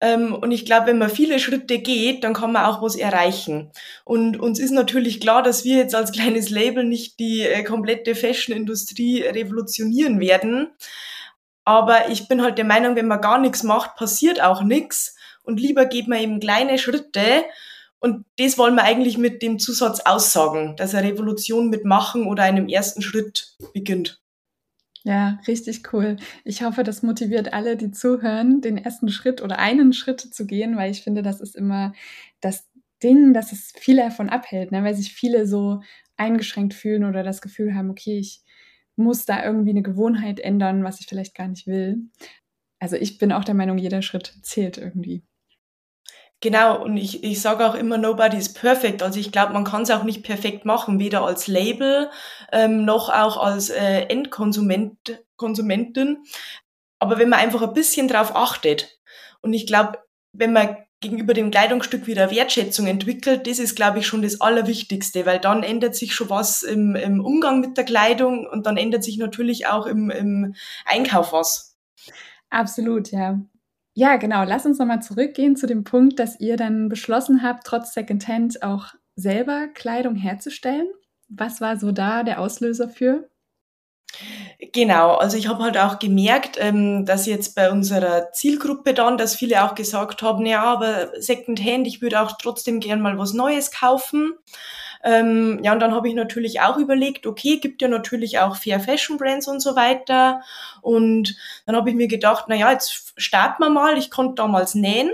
Ähm, 0.01 0.35
und 0.35 0.51
ich 0.51 0.67
glaube, 0.67 0.89
wenn 0.89 0.99
man 0.99 1.09
viele 1.09 1.39
Schritte 1.39 1.79
geht, 1.79 2.23
dann 2.23 2.35
kann 2.35 2.53
man 2.53 2.67
auch 2.67 2.83
was 2.83 2.97
erreichen. 2.97 3.73
Und 4.05 4.39
uns 4.39 4.59
ist 4.59 4.73
natürlich 4.73 5.21
klar, 5.21 5.43
dass 5.43 5.65
wir 5.65 5.77
jetzt 5.77 5.95
als 5.95 6.13
kleines 6.13 6.51
Label 6.51 6.85
nicht 6.85 7.19
die 7.19 7.41
äh, 7.41 7.65
komplette 7.65 8.15
Fashion-Industrie 8.15 9.23
revolutionieren 9.23 10.21
werden. 10.21 10.69
Aber 11.65 12.11
ich 12.11 12.29
bin 12.29 12.43
halt 12.43 12.59
der 12.59 12.67
Meinung, 12.67 12.95
wenn 12.95 13.09
man 13.09 13.23
gar 13.23 13.39
nichts 13.39 13.63
macht, 13.63 13.97
passiert 13.97 14.43
auch 14.43 14.63
nichts. 14.63 15.17
Und 15.43 15.59
lieber 15.59 15.87
geht 15.87 16.09
man 16.09 16.19
eben 16.19 16.41
kleine 16.41 16.79
Schritte. 16.79 17.45
Und 18.01 18.25
das 18.39 18.59
wollen 18.59 18.75
wir 18.75 18.85
eigentlich 18.85 19.17
mit 19.17 19.43
dem 19.43 19.59
Zusatz 19.59 20.01
aussagen, 20.01 20.77
dass 20.77 20.95
eine 20.95 21.09
Revolution 21.09 21.71
mit 21.71 21.85
Machen 21.85 22.27
oder 22.27 22.43
einem 22.43 22.69
ersten 22.69 23.01
Schritt 23.01 23.57
beginnt. 23.73 24.21
Ja, 25.05 25.39
richtig 25.47 25.93
cool. 25.93 26.17
Ich 26.45 26.63
hoffe, 26.63 26.83
das 26.83 27.03
motiviert 27.03 27.53
alle, 27.53 27.77
die 27.77 27.91
zuhören, 27.91 28.63
den 28.63 28.79
ersten 28.79 29.11
Schritt 29.11 29.43
oder 29.43 29.59
einen 29.59 29.93
Schritt 29.93 30.21
zu 30.21 30.47
gehen, 30.47 30.77
weil 30.79 30.91
ich 30.91 31.03
finde, 31.03 31.23
das 31.23 31.41
ist 31.41 31.57
immer 31.57 31.93
das 32.41 32.67
Ding, 33.03 33.35
dass 33.35 33.53
es 33.53 33.73
viele 33.77 34.03
davon 34.03 34.31
abhält, 34.31 34.73
ne? 34.73 34.83
weil 34.83 34.95
sich 34.95 35.13
viele 35.13 35.47
so 35.47 35.83
eingeschränkt 36.17 36.73
fühlen 36.73 37.05
oder 37.05 37.23
das 37.23 37.43
Gefühl 37.43 37.75
haben, 37.75 37.91
okay, 37.91 38.19
ich 38.19 38.43
muss 38.97 39.27
da 39.27 39.45
irgendwie 39.45 39.71
eine 39.71 39.83
Gewohnheit 39.83 40.41
ändern, 40.41 40.85
was 40.85 41.01
ich 41.01 41.07
vielleicht 41.07 41.35
gar 41.35 41.49
nicht 41.49 41.67
will. 41.67 41.99
Also 42.79 42.97
ich 42.97 43.19
bin 43.19 43.33
auch 43.33 43.45
der 43.45 43.55
Meinung, 43.55 43.77
jeder 43.77 44.01
Schritt 44.01 44.35
zählt 44.43 44.79
irgendwie. 44.79 45.23
Genau, 46.45 46.83
und 46.83 46.99
ich, 46.99 47.25
ich 47.25 47.41
sage 47.41 47.67
auch 47.67 47.75
immer, 47.75 47.97
nobody 47.97 48.37
is 48.37 48.53
perfect. 48.53 49.03
Also 49.03 49.19
ich 49.19 49.33
glaube, 49.33 49.55
man 49.55 49.65
kann 49.65 49.81
es 49.81 49.91
auch 49.91 50.05
nicht 50.05 50.23
perfekt 50.23 50.67
machen, 50.67 50.99
weder 50.99 51.23
als 51.23 51.47
Label 51.47 52.11
ähm, 52.53 52.85
noch 52.85 53.09
auch 53.09 53.39
als 53.39 53.71
äh, 53.71 54.03
Endkonsument. 54.11 55.23
Aber 56.99 57.19
wenn 57.19 57.31
man 57.31 57.41
einfach 57.41 57.63
ein 57.63 57.73
bisschen 57.73 58.09
drauf 58.09 58.37
achtet 58.37 59.01
und 59.41 59.55
ich 59.55 59.67
glaube, 59.67 60.01
wenn 60.35 60.53
man 60.53 60.77
gegenüber 61.01 61.33
dem 61.33 61.51
Kleidungsstück 61.51 62.07
wieder 62.07 62.31
Wertschätzung 62.31 62.89
entwickelt, 62.89 63.47
das 63.47 63.59
ist, 63.59 63.75
glaube 63.75 64.01
ich, 64.01 64.07
schon 64.07 64.21
das 64.21 64.43
Allerwichtigste, 64.43 65.25
weil 65.25 65.39
dann 65.39 65.63
ändert 65.63 65.97
sich 65.97 66.15
schon 66.15 66.29
was 66.29 66.63
im, 66.63 66.95
im 66.95 67.25
Umgang 67.25 67.61
mit 67.61 67.79
der 67.79 67.85
Kleidung 67.85 68.47
und 68.47 68.67
dann 68.67 68.77
ändert 68.77 69.03
sich 69.03 69.17
natürlich 69.17 69.67
auch 69.67 69.87
im, 69.87 70.11
im 70.11 70.55
Einkauf 70.85 71.33
was. 71.33 71.79
Absolut, 72.51 73.13
ja. 73.13 73.41
Ja, 73.97 74.17
genau. 74.17 74.43
Lass 74.45 74.67
uns 74.67 74.79
nochmal 74.79 75.03
zurückgehen 75.03 75.57
zu 75.57 75.67
dem 75.67 75.85
Punkt, 75.85 76.19
dass 76.19 76.41
ihr 76.41 76.57
dann 76.57 76.89
beschlossen 76.89 77.43
habt, 77.43 77.65
trotz 77.65 77.95
Secondhand 77.95 78.63
auch 78.63 78.95
selber 79.15 79.69
Kleidung 79.69 80.17
herzustellen. 80.17 80.89
Was 81.29 81.61
war 81.61 81.79
so 81.79 81.93
da 81.93 82.25
der 82.25 82.41
Auslöser 82.41 82.89
für? 82.89 83.29
Genau, 84.73 85.15
also 85.17 85.37
ich 85.37 85.49
habe 85.49 85.63
halt 85.63 85.77
auch 85.79 85.99
gemerkt, 85.99 86.57
ähm, 86.61 87.05
dass 87.05 87.27
jetzt 87.27 87.55
bei 87.55 87.71
unserer 87.71 88.33
Zielgruppe 88.33 88.95
dann, 88.95 89.19
dass 89.19 89.35
viele 89.37 89.65
auch 89.65 89.75
gesagt 89.75 90.23
haben, 90.23 90.47
ja, 90.47 90.63
aber 90.63 91.11
Secondhand, 91.21 91.87
ich 91.87 92.01
würde 92.03 92.21
auch 92.21 92.33
trotzdem 92.41 92.81
gern 92.81 93.01
mal 93.01 93.19
was 93.19 93.33
Neues 93.33 93.71
kaufen. 93.73 94.33
Ähm, 95.05 95.61
ja, 95.63 95.75
und 95.75 95.81
dann 95.81 95.95
habe 95.95 96.09
ich 96.09 96.15
natürlich 96.15 96.61
auch 96.63 96.79
überlegt, 96.79 97.27
okay, 97.27 97.59
gibt 97.59 97.83
ja 97.83 97.89
natürlich 97.89 98.39
auch 98.39 98.57
Fair 98.57 98.81
Fashion 98.81 99.19
Brands 99.19 99.47
und 99.47 99.61
so 99.61 99.77
weiter. 99.77 100.41
Und 100.81 101.37
dann 101.67 101.77
habe 101.77 101.91
ich 101.91 101.97
mir 101.97 102.09
gedacht, 102.09 102.47
na 102.49 102.55
ja, 102.57 102.73
jetzt 102.73 103.13
starten 103.19 103.63
wir 103.63 103.69
mal. 103.69 103.99
Ich 103.99 104.11
konnte 104.11 104.37
damals 104.37 104.75
nähen. 104.75 105.11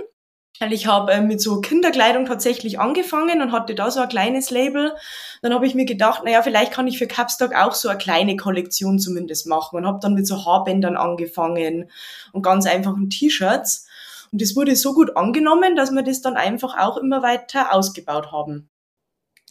Weil 0.61 0.73
ich 0.75 0.87
habe 0.87 1.13
äh, 1.13 1.21
mit 1.23 1.41
so 1.41 1.61
Kinderkleidung 1.61 2.27
tatsächlich 2.27 2.79
angefangen 2.79 3.43
und 3.43 3.51
hatte 3.51 3.75
da 3.75 3.91
so 3.91 4.01
ein 4.01 4.09
kleines 4.09 4.51
Label. 4.51 4.95
Dann 5.43 5.55
habe 5.55 5.67
ich 5.67 5.75
mir 5.75 5.87
gedacht, 5.87 6.23
naja, 6.23 6.43
vielleicht 6.43 6.73
kann 6.73 6.87
ich 6.87 6.99
für 6.99 7.07
Capstock 7.09 7.55
auch 7.55 7.73
so 7.73 7.89
eine 7.89 7.99
kleine 7.99 8.37
Kollektion 8.37 8.99
zumindest 8.99 9.47
machen 9.47 9.77
und 9.77 9.87
habe 9.87 9.99
dann 10.01 10.15
mit 10.15 10.27
so 10.27 10.45
Haarbändern 10.45 10.97
angefangen 10.97 11.91
und 12.33 12.43
ganz 12.43 12.67
einfachen 12.67 13.11
T-Shirts. 13.11 13.89
Und 14.31 14.41
das 14.43 14.55
wurde 14.55 14.77
so 14.77 14.95
gut 14.95 15.17
angenommen, 15.17 15.77
dass 15.77 15.91
wir 15.91 16.03
das 16.03 16.21
dann 16.21 16.37
einfach 16.37 16.79
auch 16.79 16.99
immer 16.99 17.23
weiter 17.23 17.75
ausgebaut 17.75 18.31
haben. 18.31 18.70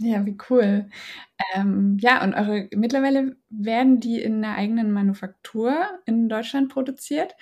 Ja, 0.01 0.25
wie 0.25 0.37
cool. 0.49 0.89
Ähm, 1.55 1.97
ja, 2.01 2.23
und 2.23 2.33
eure 2.35 2.69
mittlerweile 2.75 3.37
werden 3.49 3.99
die 3.99 4.21
in 4.21 4.43
einer 4.43 4.55
eigenen 4.57 4.91
Manufaktur 4.91 5.73
in 6.05 6.29
Deutschland 6.29 6.69
produziert. 6.69 7.35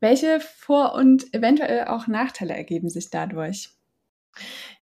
Welche 0.00 0.40
Vor- 0.40 0.94
und 0.94 1.32
eventuell 1.34 1.86
auch 1.86 2.06
Nachteile 2.08 2.54
ergeben 2.56 2.90
sich 2.90 3.10
dadurch? 3.10 3.70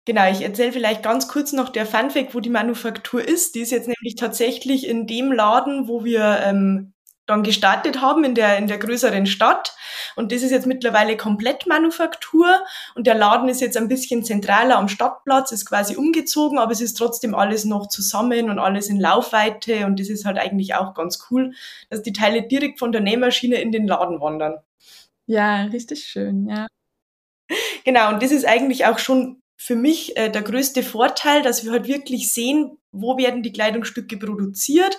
Genau, 0.04 0.30
ich 0.30 0.40
erzähle 0.42 0.72
vielleicht 0.72 1.02
ganz 1.02 1.28
kurz 1.28 1.52
noch 1.52 1.68
der 1.68 1.84
Funfact, 1.87 2.34
wo 2.34 2.40
die 2.40 2.48
Manufaktur 2.50 3.22
ist. 3.26 3.54
Die 3.54 3.60
ist 3.60 3.70
jetzt 3.72 3.88
nämlich 3.88 4.14
tatsächlich 4.16 4.87
in 4.87 5.06
dem 5.06 5.32
Laden, 5.32 5.87
wo 5.88 6.04
wir 6.04 6.40
ähm, 6.44 6.94
dann 7.28 7.42
gestartet 7.42 8.00
haben 8.00 8.25
in 8.25 8.35
der, 8.35 8.56
in 8.56 8.66
der 8.66 8.78
größeren 8.78 9.26
Stadt. 9.26 9.76
Und 10.16 10.32
das 10.32 10.42
ist 10.42 10.50
jetzt 10.50 10.66
mittlerweile 10.66 11.16
komplett 11.16 11.66
Manufaktur. 11.66 12.47
Und 12.94 13.06
der 13.06 13.14
Laden 13.14 13.50
ist 13.50 13.61
jetzt 13.61 13.76
ein 13.76 13.87
bisschen 13.87 14.25
zentraler 14.25 14.78
am 14.78 14.88
Stadtplatz, 14.88 15.52
ist 15.52 15.66
quasi 15.66 15.94
umgezogen, 15.94 16.58
aber 16.58 16.73
es 16.73 16.80
ist 16.80 16.94
trotzdem 16.94 17.35
alles 17.35 17.66
noch 17.66 17.88
zusammen 17.88 18.49
und 18.49 18.58
alles 18.58 18.88
in 18.88 18.99
Laufweite. 18.99 19.85
Und 19.85 20.00
das 20.00 20.08
ist 20.08 20.25
halt 20.25 20.38
eigentlich 20.38 20.75
auch 20.75 20.94
ganz 20.94 21.26
cool, 21.30 21.52
dass 21.90 22.02
die 22.02 22.14
Teile 22.14 22.49
direkt 22.49 22.78
von 22.78 22.92
der 22.92 23.02
Nähmaschine 23.02 23.56
in 23.56 23.73
den 23.73 23.87
Laden 23.87 24.20
wandern. 24.23 24.54
Ja, 25.26 25.64
richtig 25.64 26.04
schön, 26.04 26.49
ja. 26.49 26.66
Genau, 27.85 28.08
und 28.08 28.23
das 28.23 28.32
ist 28.32 28.47
eigentlich 28.47 28.87
auch 28.87 28.99
schon 28.99 29.42
für 29.56 29.76
mich 29.76 30.16
äh, 30.16 30.30
der 30.30 30.42
größte 30.42 30.82
Vorteil, 30.82 31.42
dass 31.42 31.64
wir 31.64 31.73
halt 31.73 31.87
wirklich 31.87 32.32
sehen, 32.32 32.78
wo 32.92 33.18
werden 33.18 33.42
die 33.42 33.52
Kleidungsstücke 33.52 34.16
produziert, 34.16 34.99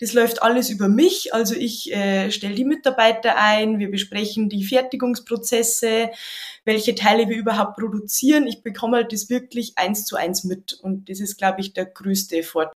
Das 0.00 0.12
läuft 0.12 0.42
alles 0.42 0.70
über 0.70 0.88
mich. 0.88 1.34
Also 1.34 1.54
ich 1.54 1.92
äh, 1.92 2.30
stelle 2.30 2.54
die 2.54 2.64
Mitarbeiter 2.64 3.36
ein, 3.36 3.78
wir 3.78 3.90
besprechen 3.90 4.48
die 4.48 4.64
Fertigungsprozesse, 4.64 6.10
welche 6.64 6.94
Teile 6.94 7.28
wir 7.28 7.36
überhaupt 7.36 7.76
produzieren. 7.76 8.46
Ich 8.46 8.62
bekomme 8.62 8.98
halt 8.98 9.12
das 9.12 9.30
wirklich 9.30 9.76
eins 9.76 10.04
zu 10.04 10.16
eins 10.16 10.44
mit. 10.44 10.72
Und 10.72 11.08
das 11.08 11.20
ist, 11.20 11.36
glaube 11.36 11.60
ich, 11.60 11.72
der 11.72 11.86
größte 11.86 12.42
Vorteil. 12.42 12.74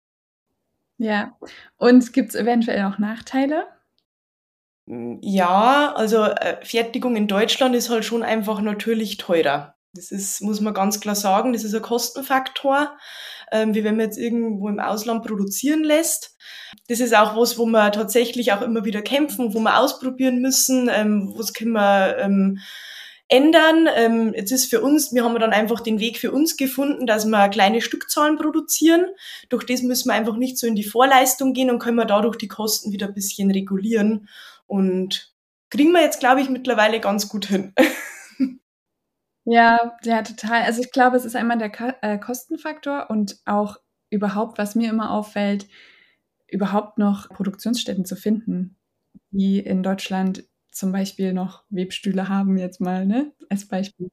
Ja, 0.98 1.36
und 1.76 2.12
gibt 2.12 2.30
es 2.30 2.34
eventuell 2.34 2.84
auch 2.84 2.98
Nachteile? 2.98 3.66
Ja, 4.86 5.94
also 5.96 6.24
äh, 6.24 6.64
Fertigung 6.64 7.16
in 7.16 7.26
Deutschland 7.26 7.74
ist 7.74 7.88
halt 7.88 8.04
schon 8.04 8.22
einfach 8.22 8.60
natürlich 8.60 9.16
teurer. 9.16 9.73
Das 9.94 10.10
ist, 10.10 10.40
muss 10.40 10.60
man 10.60 10.74
ganz 10.74 11.00
klar 11.00 11.14
sagen, 11.14 11.52
das 11.52 11.64
ist 11.64 11.74
ein 11.74 11.82
Kostenfaktor, 11.82 12.96
ähm, 13.52 13.74
wie 13.74 13.84
wenn 13.84 13.96
man 13.96 14.06
jetzt 14.06 14.18
irgendwo 14.18 14.68
im 14.68 14.80
Ausland 14.80 15.24
produzieren 15.24 15.84
lässt. 15.84 16.36
Das 16.88 17.00
ist 17.00 17.14
auch 17.14 17.36
was, 17.36 17.58
wo 17.58 17.66
wir 17.66 17.92
tatsächlich 17.92 18.52
auch 18.52 18.62
immer 18.62 18.84
wieder 18.84 19.02
kämpfen, 19.02 19.54
wo 19.54 19.60
wir 19.60 19.78
ausprobieren 19.78 20.40
müssen, 20.40 20.90
ähm, 20.92 21.32
was 21.36 21.52
können 21.52 21.72
wir 21.72 22.18
ähm, 22.18 22.58
ändern. 23.28 23.88
Ähm, 23.94 24.34
jetzt 24.34 24.50
ist 24.50 24.68
für 24.68 24.80
uns, 24.80 25.14
wir 25.14 25.24
haben 25.24 25.38
dann 25.38 25.52
einfach 25.52 25.80
den 25.80 26.00
Weg 26.00 26.18
für 26.18 26.32
uns 26.32 26.56
gefunden, 26.56 27.06
dass 27.06 27.24
wir 27.26 27.48
kleine 27.48 27.80
Stückzahlen 27.80 28.36
produzieren. 28.36 29.06
Durch 29.48 29.64
das 29.64 29.82
müssen 29.82 30.08
wir 30.08 30.14
einfach 30.14 30.36
nicht 30.36 30.58
so 30.58 30.66
in 30.66 30.74
die 30.74 30.84
Vorleistung 30.84 31.52
gehen 31.52 31.70
und 31.70 31.78
können 31.78 31.96
wir 31.96 32.04
dadurch 32.04 32.36
die 32.36 32.48
Kosten 32.48 32.92
wieder 32.92 33.06
ein 33.06 33.14
bisschen 33.14 33.50
regulieren. 33.50 34.28
Und 34.66 35.32
kriegen 35.70 35.92
wir 35.92 36.02
jetzt, 36.02 36.20
glaube 36.20 36.40
ich, 36.40 36.48
mittlerweile 36.48 37.00
ganz 37.00 37.28
gut 37.28 37.46
hin. 37.46 37.72
Ja, 39.46 39.92
ja, 40.04 40.22
total. 40.22 40.62
Also 40.62 40.80
ich 40.80 40.90
glaube, 40.90 41.16
es 41.16 41.24
ist 41.26 41.36
einmal 41.36 41.58
der 41.58 41.68
Ka 41.70 41.94
äh, 42.00 42.18
Kostenfaktor 42.18 43.10
und 43.10 43.36
auch 43.44 43.76
überhaupt, 44.10 44.56
was 44.58 44.74
mir 44.74 44.88
immer 44.88 45.10
auffällt, 45.10 45.66
überhaupt 46.48 46.98
noch 46.98 47.28
Produktionsstätten 47.30 48.04
zu 48.06 48.16
finden, 48.16 48.78
die 49.30 49.58
in 49.60 49.82
Deutschland 49.82 50.44
zum 50.72 50.92
Beispiel 50.92 51.32
noch 51.34 51.64
Webstühle 51.70 52.28
haben, 52.28 52.56
jetzt 52.58 52.80
mal, 52.80 53.06
ne, 53.06 53.32
als 53.50 53.68
Beispiel. 53.68 54.10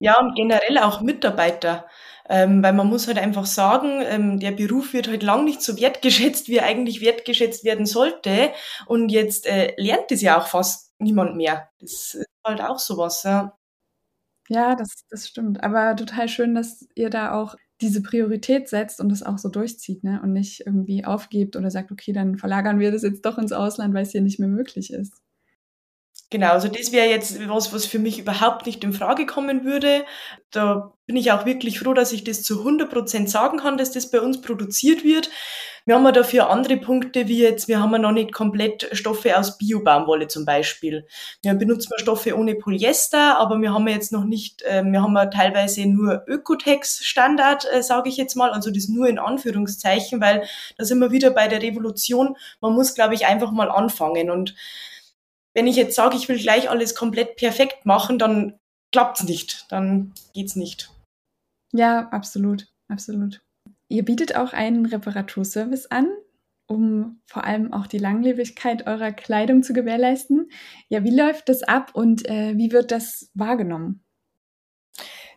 Ja, 0.00 0.18
und 0.20 0.34
generell 0.34 0.78
auch 0.78 1.00
Mitarbeiter. 1.00 1.86
Ähm, 2.28 2.62
weil 2.62 2.72
man 2.72 2.86
muss 2.88 3.06
halt 3.08 3.18
einfach 3.18 3.46
sagen, 3.46 4.02
ähm, 4.04 4.38
der 4.40 4.52
Beruf 4.52 4.92
wird 4.92 5.08
halt 5.08 5.22
lang 5.22 5.44
nicht 5.44 5.62
so 5.62 5.78
wertgeschätzt, 5.80 6.48
wie 6.48 6.56
er 6.58 6.66
eigentlich 6.66 7.00
wertgeschätzt 7.00 7.64
werden 7.64 7.86
sollte. 7.86 8.52
Und 8.86 9.10
jetzt 9.10 9.46
äh, 9.46 9.74
lernt 9.76 10.10
es 10.12 10.22
ja 10.22 10.38
auch 10.40 10.46
fast 10.46 10.92
niemand 10.98 11.36
mehr. 11.36 11.68
Das 11.80 12.14
ist 12.14 12.26
halt 12.44 12.60
auch 12.62 12.78
sowas, 12.78 13.22
ja. 13.24 13.56
Ja, 14.52 14.74
das, 14.74 15.06
das 15.08 15.28
stimmt. 15.28 15.62
Aber 15.64 15.96
total 15.96 16.28
schön, 16.28 16.54
dass 16.54 16.86
ihr 16.94 17.08
da 17.10 17.32
auch 17.32 17.56
diese 17.80 18.02
Priorität 18.02 18.68
setzt 18.68 19.00
und 19.00 19.08
das 19.08 19.22
auch 19.22 19.38
so 19.38 19.48
durchzieht, 19.48 20.04
ne? 20.04 20.20
Und 20.22 20.32
nicht 20.32 20.66
irgendwie 20.66 21.04
aufgebt 21.04 21.56
oder 21.56 21.70
sagt, 21.70 21.90
okay, 21.90 22.12
dann 22.12 22.36
verlagern 22.38 22.78
wir 22.78 22.92
das 22.92 23.02
jetzt 23.02 23.24
doch 23.24 23.38
ins 23.38 23.52
Ausland, 23.52 23.94
weil 23.94 24.02
es 24.04 24.12
hier 24.12 24.20
nicht 24.20 24.38
mehr 24.38 24.48
möglich 24.48 24.92
ist. 24.92 25.21
Genau, 26.32 26.52
also 26.52 26.68
das 26.68 26.92
wäre 26.92 27.10
jetzt 27.10 27.46
was, 27.46 27.74
was 27.74 27.84
für 27.84 27.98
mich 27.98 28.18
überhaupt 28.18 28.64
nicht 28.64 28.82
in 28.84 28.94
Frage 28.94 29.26
kommen 29.26 29.66
würde. 29.66 30.06
Da 30.50 30.94
bin 31.04 31.14
ich 31.16 31.30
auch 31.30 31.44
wirklich 31.44 31.78
froh, 31.78 31.92
dass 31.92 32.10
ich 32.10 32.24
das 32.24 32.42
zu 32.42 32.60
100 32.60 32.90
Prozent 32.90 33.28
sagen 33.28 33.58
kann, 33.58 33.76
dass 33.76 33.92
das 33.92 34.10
bei 34.10 34.18
uns 34.18 34.40
produziert 34.40 35.04
wird. 35.04 35.28
Wir 35.84 35.94
haben 35.94 36.06
ja 36.06 36.12
dafür 36.12 36.48
andere 36.48 36.78
Punkte, 36.78 37.28
wie 37.28 37.42
jetzt, 37.42 37.68
wir 37.68 37.82
haben 37.82 37.92
ja 37.92 37.98
noch 37.98 38.12
nicht 38.12 38.32
komplett 38.32 38.88
Stoffe 38.92 39.38
aus 39.38 39.58
Biobaumwolle 39.58 40.26
zum 40.26 40.46
Beispiel. 40.46 41.06
Wir 41.42 41.52
benutzen 41.52 41.92
Stoffe 41.98 42.34
ohne 42.34 42.54
Polyester, 42.54 43.36
aber 43.36 43.60
wir 43.60 43.74
haben 43.74 43.86
jetzt 43.88 44.10
noch 44.10 44.24
nicht, 44.24 44.62
äh, 44.62 44.82
wir 44.82 45.02
haben 45.02 45.14
ja 45.14 45.26
teilweise 45.26 45.84
nur 45.84 46.24
Ökotex-Standard, 46.26 47.66
äh, 47.70 47.82
sage 47.82 48.08
ich 48.08 48.16
jetzt 48.16 48.36
mal, 48.36 48.52
also 48.52 48.70
das 48.70 48.88
nur 48.88 49.06
in 49.06 49.18
Anführungszeichen, 49.18 50.22
weil 50.22 50.44
da 50.78 50.86
sind 50.86 50.98
wir 51.00 51.10
wieder 51.10 51.28
bei 51.28 51.46
der 51.46 51.60
Revolution. 51.60 52.38
Man 52.62 52.72
muss, 52.72 52.94
glaube 52.94 53.12
ich, 53.12 53.26
einfach 53.26 53.50
mal 53.50 53.70
anfangen 53.70 54.30
und 54.30 54.54
wenn 55.54 55.66
ich 55.66 55.76
jetzt 55.76 55.94
sage, 55.94 56.16
ich 56.16 56.28
will 56.28 56.38
gleich 56.38 56.70
alles 56.70 56.94
komplett 56.94 57.36
perfekt 57.36 57.86
machen, 57.86 58.18
dann 58.18 58.58
klappt's 58.92 59.24
nicht, 59.24 59.66
dann 59.70 60.12
geht's 60.34 60.56
nicht. 60.56 60.90
Ja, 61.72 62.08
absolut, 62.08 62.68
absolut. 62.88 63.42
Ihr 63.88 64.04
bietet 64.04 64.36
auch 64.36 64.52
einen 64.52 64.86
Reparaturservice 64.86 65.90
an, 65.90 66.08
um 66.66 67.20
vor 67.26 67.44
allem 67.44 67.72
auch 67.72 67.86
die 67.86 67.98
Langlebigkeit 67.98 68.86
eurer 68.86 69.12
Kleidung 69.12 69.62
zu 69.62 69.72
gewährleisten. 69.72 70.50
Ja, 70.88 71.04
wie 71.04 71.14
läuft 71.14 71.48
das 71.48 71.62
ab 71.62 71.90
und 71.94 72.26
äh, 72.28 72.56
wie 72.56 72.72
wird 72.72 72.90
das 72.90 73.30
wahrgenommen? 73.34 74.02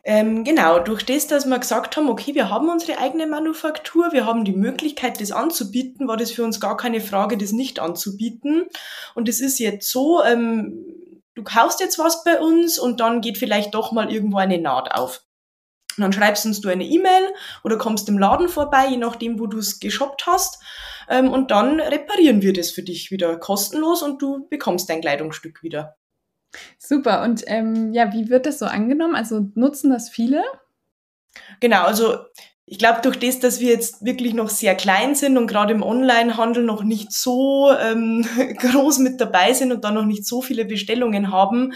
Ähm, 0.07 0.43
genau, 0.43 0.77
durch 0.77 1.03
das, 1.03 1.25
dass 1.25 1.47
wir 1.47 1.57
gesagt 1.57 1.97
haben, 1.97 2.09
okay, 2.09 2.35
wir 2.35 2.51
haben 2.51 2.69
unsere 2.69 2.99
eigene 2.99 3.25
Manufaktur, 3.25 4.11
wir 4.11 4.27
haben 4.27 4.45
die 4.45 4.53
Möglichkeit, 4.53 5.19
das 5.19 5.31
anzubieten, 5.31 6.07
war 6.07 6.15
das 6.15 6.29
für 6.29 6.43
uns 6.43 6.59
gar 6.59 6.77
keine 6.77 7.01
Frage, 7.01 7.39
das 7.39 7.53
nicht 7.53 7.79
anzubieten. 7.79 8.65
Und 9.15 9.27
es 9.27 9.41
ist 9.41 9.57
jetzt 9.57 9.89
so, 9.89 10.23
ähm, 10.23 10.85
du 11.33 11.43
kaufst 11.43 11.79
jetzt 11.79 11.97
was 11.97 12.23
bei 12.23 12.39
uns 12.39 12.77
und 12.77 12.99
dann 12.99 13.21
geht 13.21 13.39
vielleicht 13.39 13.73
doch 13.73 13.91
mal 13.91 14.13
irgendwo 14.13 14.37
eine 14.37 14.59
Naht 14.59 14.91
auf. 14.91 15.23
Und 15.97 16.03
dann 16.03 16.13
schreibst 16.13 16.45
uns 16.45 16.61
du 16.61 16.69
eine 16.69 16.85
E-Mail 16.85 17.33
oder 17.63 17.79
kommst 17.79 18.07
im 18.07 18.19
Laden 18.19 18.47
vorbei, 18.47 18.87
je 18.89 18.97
nachdem, 18.97 19.39
wo 19.39 19.47
du 19.47 19.57
es 19.57 19.79
geshoppt 19.79 20.27
hast. 20.27 20.61
Ähm, 21.09 21.31
und 21.31 21.49
dann 21.49 21.79
reparieren 21.79 22.43
wir 22.43 22.53
das 22.53 22.69
für 22.69 22.83
dich 22.83 23.09
wieder 23.09 23.37
kostenlos 23.37 24.03
und 24.03 24.21
du 24.21 24.47
bekommst 24.49 24.87
dein 24.87 25.01
Kleidungsstück 25.01 25.63
wieder. 25.63 25.95
Super. 26.77 27.23
Und 27.23 27.43
ähm, 27.47 27.93
ja, 27.93 28.13
wie 28.13 28.29
wird 28.29 28.45
das 28.45 28.59
so 28.59 28.65
angenommen? 28.65 29.15
Also 29.15 29.49
nutzen 29.55 29.89
das 29.89 30.09
viele? 30.09 30.43
Genau, 31.59 31.83
also 31.83 32.17
ich 32.67 32.79
glaube, 32.79 33.01
durch 33.03 33.19
das, 33.19 33.39
dass 33.39 33.59
wir 33.59 33.69
jetzt 33.69 34.03
wirklich 34.03 34.33
noch 34.33 34.49
sehr 34.49 34.73
klein 34.73 35.13
sind 35.13 35.37
und 35.37 35.45
gerade 35.45 35.71
im 35.71 35.83
Online-Handel 35.83 36.63
noch 36.63 36.83
nicht 36.83 37.11
so 37.11 37.71
ähm, 37.71 38.25
groß 38.57 38.97
mit 38.99 39.21
dabei 39.21 39.53
sind 39.53 39.71
und 39.71 39.83
da 39.83 39.91
noch 39.91 40.05
nicht 40.05 40.25
so 40.25 40.41
viele 40.41 40.65
Bestellungen 40.65 41.31
haben, 41.31 41.73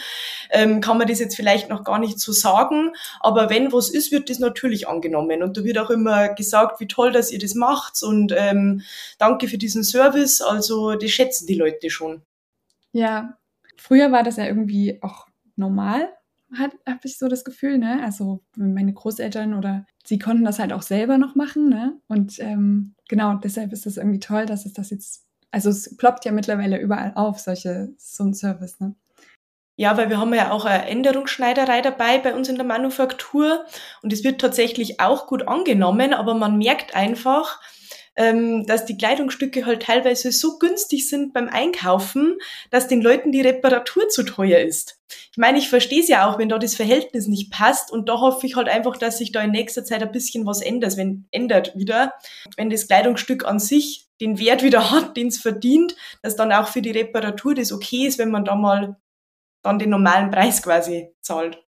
ähm, 0.50 0.82
kann 0.82 0.98
man 0.98 1.08
das 1.08 1.20
jetzt 1.20 1.36
vielleicht 1.36 1.70
noch 1.70 1.84
gar 1.84 2.00
nicht 2.00 2.20
so 2.20 2.32
sagen. 2.32 2.94
Aber 3.20 3.52
wenn 3.52 3.72
was 3.72 3.92
ist, 3.92 4.12
wird 4.12 4.32
das 4.32 4.40
natürlich 4.40 4.88
angenommen. 4.88 5.44
Und 5.44 5.58
da 5.58 5.64
wird 5.64 5.78
auch 5.78 5.92
immer 5.92 6.30
gesagt, 6.30 6.80
wie 6.80 6.88
toll, 6.88 7.12
dass 7.12 7.32
ihr 7.32 7.40
das 7.40 7.54
macht 7.54 8.02
und 8.02 8.34
ähm, 8.36 8.82
danke 9.20 9.48
für 9.48 9.60
diesen 9.60 9.84
Service. 9.84 10.42
Also 10.42 10.96
das 10.96 11.12
schätzen 11.12 11.46
die 11.46 11.56
Leute 11.56 11.92
schon. 11.92 12.24
Ja, 12.94 13.38
früher 13.80 14.12
war 14.12 14.24
das 14.24 14.38
ja 14.38 14.46
irgendwie 14.46 15.00
auch 15.02 15.28
normal, 15.56 16.10
habe 16.58 17.00
ich 17.04 17.18
so 17.18 17.28
das 17.28 17.44
Gefühl, 17.44 17.78
ne? 17.78 18.02
Also 18.04 18.42
meine 18.56 18.94
Großeltern 18.94 19.54
oder 19.54 19.86
sie 20.04 20.18
konnten 20.18 20.46
das 20.46 20.60
halt 20.60 20.74
auch 20.74 20.82
selber 20.82 21.18
noch 21.18 21.36
machen, 21.36 21.70
ne? 21.70 22.00
Und 22.08 22.40
ähm, 22.40 22.96
genau, 23.08 23.36
deshalb 23.36 23.72
ist 23.72 23.86
das 23.86 23.98
irgendwie 23.98 24.20
toll, 24.20 24.46
dass 24.46 24.66
es 24.66 24.74
das 24.74 24.90
jetzt, 24.90 25.26
also 25.52 25.70
es 25.70 25.96
ploppt 25.98 26.26
ja 26.26 26.32
mittlerweile 26.32 26.80
überall 26.80 27.14
auf, 27.16 27.40
solche, 27.40 27.94
so 27.98 28.24
ein 28.24 28.34
Service, 28.34 28.80
ne? 28.80 28.96
Ja, 29.76 29.96
weil 29.96 30.10
wir 30.10 30.20
haben 30.20 30.34
ja 30.34 30.52
auch 30.52 30.66
eine 30.66 30.88
Änderungsschneiderei 30.88 31.82
dabei 31.82 32.18
bei 32.18 32.36
uns 32.36 32.50
in 32.50 32.56
der 32.56 32.66
Manufaktur 32.66 33.66
und 34.02 34.12
es 34.12 34.26
wird 34.26 34.42
tatsächlich 34.42 35.00
auch 35.00 35.26
gut 35.26 35.48
angenommen, 35.48 36.14
aber 36.14 36.34
man 36.34 36.58
merkt 36.58 36.96
einfach, 36.96 37.62
ähm, 38.20 38.66
dass 38.66 38.86
die 38.86 38.98
Kleidungsstücke 38.98 39.66
halt 39.66 39.84
teilweise 39.84 40.34
so 40.34 40.60
günstig 40.60 41.08
sind 41.08 41.34
beim 41.34 41.48
Einkaufen, 41.48 42.38
dass 42.70 42.90
den 42.90 43.02
Leuten 43.02 43.32
die 43.32 43.40
Reparatur 43.40 44.10
zu 44.10 44.24
teuer 44.24 44.60
ist. 44.60 45.00
Ich 45.32 45.38
meine, 45.38 45.58
ich 45.58 45.70
verstehe 45.70 46.02
es 46.02 46.10
ja 46.10 46.30
auch, 46.30 46.38
wenn 46.38 46.50
da 46.50 46.58
das 46.58 46.76
Verhältnis 46.76 47.28
nicht 47.28 47.50
passt 47.50 47.92
und 47.92 48.10
da 48.10 48.20
hoffe 48.20 48.46
ich 48.46 48.58
halt 48.58 48.68
einfach, 48.68 48.98
dass 48.98 49.20
sich 49.20 49.32
da 49.32 49.42
in 49.42 49.52
nächster 49.52 49.86
Zeit 49.86 50.04
ein 50.04 50.12
bisschen 50.12 50.46
was 50.46 50.62
ändert, 50.62 50.98
wenn, 50.98 51.30
ändert 51.32 51.78
wieder. 51.78 52.14
Wenn 52.58 52.70
das 52.70 52.88
Kleidungsstück 52.88 53.46
an 53.46 53.58
sich 53.58 54.10
den 54.20 54.38
Wert 54.38 54.64
wieder 54.64 54.92
hat, 54.92 55.16
den 55.16 55.28
es 55.28 55.38
verdient, 55.38 55.96
dass 56.22 56.36
dann 56.36 56.52
auch 56.52 56.68
für 56.68 56.82
die 56.82 56.92
Reparatur 56.92 57.56
das 57.56 57.72
okay 57.72 58.06
ist, 58.06 58.20
wenn 58.20 58.32
man 58.32 58.44
da 58.44 58.56
mal 58.56 58.98
dann 59.64 59.80
den 59.80 59.92
normalen 59.92 60.30
Preis 60.30 60.62
quasi 60.62 61.16
zahlt. 61.22 61.66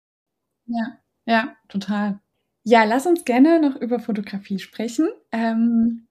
Ja, 0.64 0.98
ja, 1.26 1.56
total. 1.68 2.20
Ja, 2.64 2.84
lass 2.84 3.06
uns 3.06 3.26
gerne 3.26 3.60
noch 3.60 3.76
über 3.76 4.00
Fotografie 4.00 4.58
sprechen. 4.58 5.08
Ähm, 5.30 6.07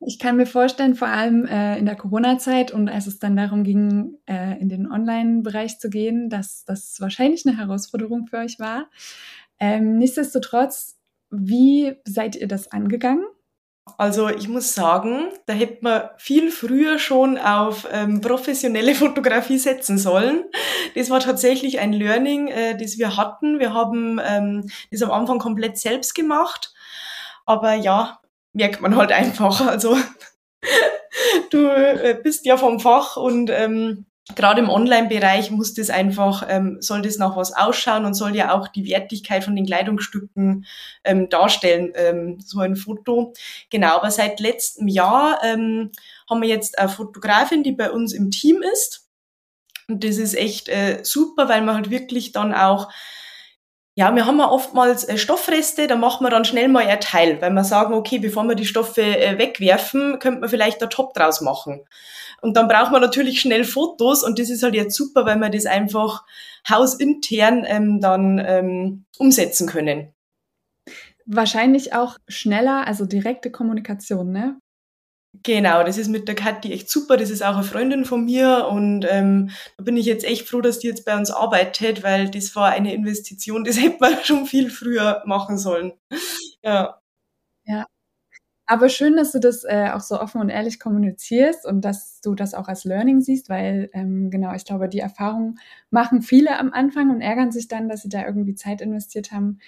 ich 0.00 0.18
kann 0.18 0.36
mir 0.36 0.46
vorstellen, 0.46 0.94
vor 0.94 1.08
allem 1.08 1.46
äh, 1.46 1.78
in 1.78 1.86
der 1.86 1.96
Corona-Zeit 1.96 2.70
und 2.70 2.88
als 2.88 3.06
es 3.06 3.18
dann 3.18 3.36
darum 3.36 3.64
ging, 3.64 4.18
äh, 4.26 4.60
in 4.60 4.68
den 4.68 4.90
Online-Bereich 4.90 5.78
zu 5.78 5.88
gehen, 5.88 6.28
dass 6.28 6.64
das 6.64 7.00
wahrscheinlich 7.00 7.46
eine 7.46 7.56
Herausforderung 7.56 8.26
für 8.26 8.38
euch 8.38 8.58
war. 8.58 8.90
Ähm, 9.58 9.96
nichtsdestotrotz, 9.98 10.98
wie 11.30 11.96
seid 12.04 12.36
ihr 12.36 12.46
das 12.46 12.70
angegangen? 12.72 13.24
Also 13.98 14.28
ich 14.28 14.48
muss 14.48 14.74
sagen, 14.74 15.30
da 15.46 15.52
hätte 15.52 15.78
man 15.82 16.02
viel 16.18 16.50
früher 16.50 16.98
schon 16.98 17.38
auf 17.38 17.86
ähm, 17.90 18.20
professionelle 18.20 18.94
Fotografie 18.96 19.58
setzen 19.58 19.96
sollen. 19.96 20.44
Das 20.94 21.08
war 21.08 21.20
tatsächlich 21.20 21.78
ein 21.78 21.92
Learning, 21.92 22.48
äh, 22.48 22.76
das 22.76 22.98
wir 22.98 23.16
hatten. 23.16 23.60
Wir 23.60 23.72
haben 23.72 24.20
ähm, 24.22 24.68
das 24.90 25.02
am 25.02 25.12
Anfang 25.12 25.38
komplett 25.38 25.78
selbst 25.78 26.14
gemacht. 26.14 26.74
Aber 27.46 27.74
ja, 27.74 28.18
merkt 28.56 28.80
man 28.80 28.96
halt 28.96 29.12
einfach. 29.12 29.60
Also 29.66 29.96
du 31.50 31.68
äh, 31.68 32.18
bist 32.22 32.46
ja 32.46 32.56
vom 32.56 32.80
Fach 32.80 33.16
und 33.16 33.50
ähm, 33.50 34.06
gerade 34.34 34.60
im 34.60 34.70
Online-Bereich 34.70 35.50
muss 35.50 35.74
das 35.74 35.90
einfach, 35.90 36.44
ähm, 36.48 36.78
soll 36.80 37.02
das 37.02 37.18
nach 37.18 37.36
was 37.36 37.52
ausschauen 37.52 38.04
und 38.04 38.14
soll 38.14 38.34
ja 38.34 38.52
auch 38.52 38.68
die 38.68 38.88
Wertigkeit 38.88 39.44
von 39.44 39.54
den 39.54 39.66
Kleidungsstücken 39.66 40.66
ähm, 41.04 41.28
darstellen, 41.28 41.92
ähm, 41.94 42.38
so 42.40 42.58
ein 42.60 42.74
Foto. 42.74 43.34
Genau, 43.70 43.96
aber 43.96 44.10
seit 44.10 44.40
letztem 44.40 44.88
Jahr 44.88 45.38
ähm, 45.44 45.92
haben 46.28 46.42
wir 46.42 46.48
jetzt 46.48 46.78
eine 46.78 46.88
Fotografin, 46.88 47.62
die 47.62 47.72
bei 47.72 47.90
uns 47.90 48.12
im 48.12 48.30
Team 48.30 48.62
ist. 48.72 49.06
Und 49.86 50.02
das 50.02 50.16
ist 50.16 50.34
echt 50.34 50.68
äh, 50.68 51.00
super, 51.04 51.48
weil 51.48 51.62
man 51.62 51.76
halt 51.76 51.90
wirklich 51.90 52.32
dann 52.32 52.52
auch 52.52 52.90
ja, 53.98 54.14
wir 54.14 54.26
haben 54.26 54.38
ja 54.38 54.50
oftmals 54.50 55.04
äh, 55.04 55.16
Stoffreste, 55.16 55.86
da 55.86 55.96
machen 55.96 56.24
wir 56.24 56.30
dann 56.30 56.44
schnell 56.44 56.68
mal 56.68 56.86
ein 56.86 57.00
Teil, 57.00 57.40
weil 57.40 57.50
wir 57.52 57.64
sagen, 57.64 57.94
okay, 57.94 58.18
bevor 58.18 58.44
wir 58.44 58.54
die 58.54 58.66
Stoffe 58.66 59.00
äh, 59.00 59.38
wegwerfen, 59.38 60.18
könnte 60.18 60.40
man 60.40 60.50
vielleicht 60.50 60.82
einen 60.82 60.90
Top 60.90 61.14
draus 61.14 61.40
machen. 61.40 61.80
Und 62.42 62.58
dann 62.58 62.68
braucht 62.68 62.92
man 62.92 63.00
natürlich 63.00 63.40
schnell 63.40 63.64
Fotos 63.64 64.22
und 64.22 64.38
das 64.38 64.50
ist 64.50 64.62
halt 64.62 64.74
jetzt 64.74 64.94
super, 64.94 65.24
weil 65.24 65.38
wir 65.38 65.48
das 65.48 65.64
einfach 65.64 66.24
hausintern 66.68 67.64
ähm, 67.66 68.00
dann 68.02 68.38
ähm, 68.38 69.06
umsetzen 69.16 69.66
können. 69.66 70.12
Wahrscheinlich 71.24 71.94
auch 71.94 72.18
schneller, 72.28 72.86
also 72.86 73.06
direkte 73.06 73.50
Kommunikation, 73.50 74.30
ne? 74.30 74.60
Genau, 75.42 75.82
das 75.82 75.98
ist 75.98 76.08
mit 76.08 76.28
der 76.28 76.34
Kathi 76.36 76.72
echt 76.72 76.88
super. 76.90 77.16
Das 77.16 77.30
ist 77.30 77.42
auch 77.42 77.54
eine 77.56 77.64
Freundin 77.64 78.04
von 78.04 78.24
mir 78.24 78.66
und 78.70 79.04
ähm, 79.08 79.50
da 79.76 79.82
bin 79.84 79.96
ich 79.96 80.06
jetzt 80.06 80.24
echt 80.24 80.48
froh, 80.48 80.60
dass 80.60 80.78
die 80.78 80.86
jetzt 80.86 81.04
bei 81.04 81.16
uns 81.16 81.30
arbeitet, 81.30 82.02
weil 82.04 82.30
das 82.30 82.54
war 82.54 82.68
eine 82.70 82.94
Investition, 82.94 83.64
das 83.64 83.76
hätte 83.80 83.96
man 84.00 84.16
schon 84.24 84.46
viel 84.46 84.70
früher 84.70 85.22
machen 85.26 85.58
sollen. 85.58 85.92
Ja. 86.62 87.00
Ja, 87.66 87.86
aber 88.66 88.88
schön, 88.88 89.16
dass 89.16 89.32
du 89.32 89.38
das 89.38 89.64
äh, 89.64 89.90
auch 89.92 90.00
so 90.00 90.20
offen 90.20 90.40
und 90.40 90.48
ehrlich 90.48 90.80
kommunizierst 90.80 91.64
und 91.64 91.82
dass 91.84 92.20
du 92.20 92.34
das 92.34 92.52
auch 92.52 92.66
als 92.66 92.84
Learning 92.84 93.20
siehst, 93.20 93.48
weil 93.48 93.90
ähm, 93.92 94.30
genau, 94.30 94.54
ich 94.54 94.64
glaube, 94.64 94.88
die 94.88 94.98
Erfahrung 94.98 95.56
machen 95.90 96.20
viele 96.20 96.58
am 96.58 96.72
Anfang 96.72 97.10
und 97.10 97.20
ärgern 97.20 97.52
sich 97.52 97.68
dann, 97.68 97.88
dass 97.88 98.02
sie 98.02 98.08
da 98.08 98.26
irgendwie 98.26 98.54
Zeit 98.54 98.80
investiert 98.80 99.30
haben, 99.30 99.58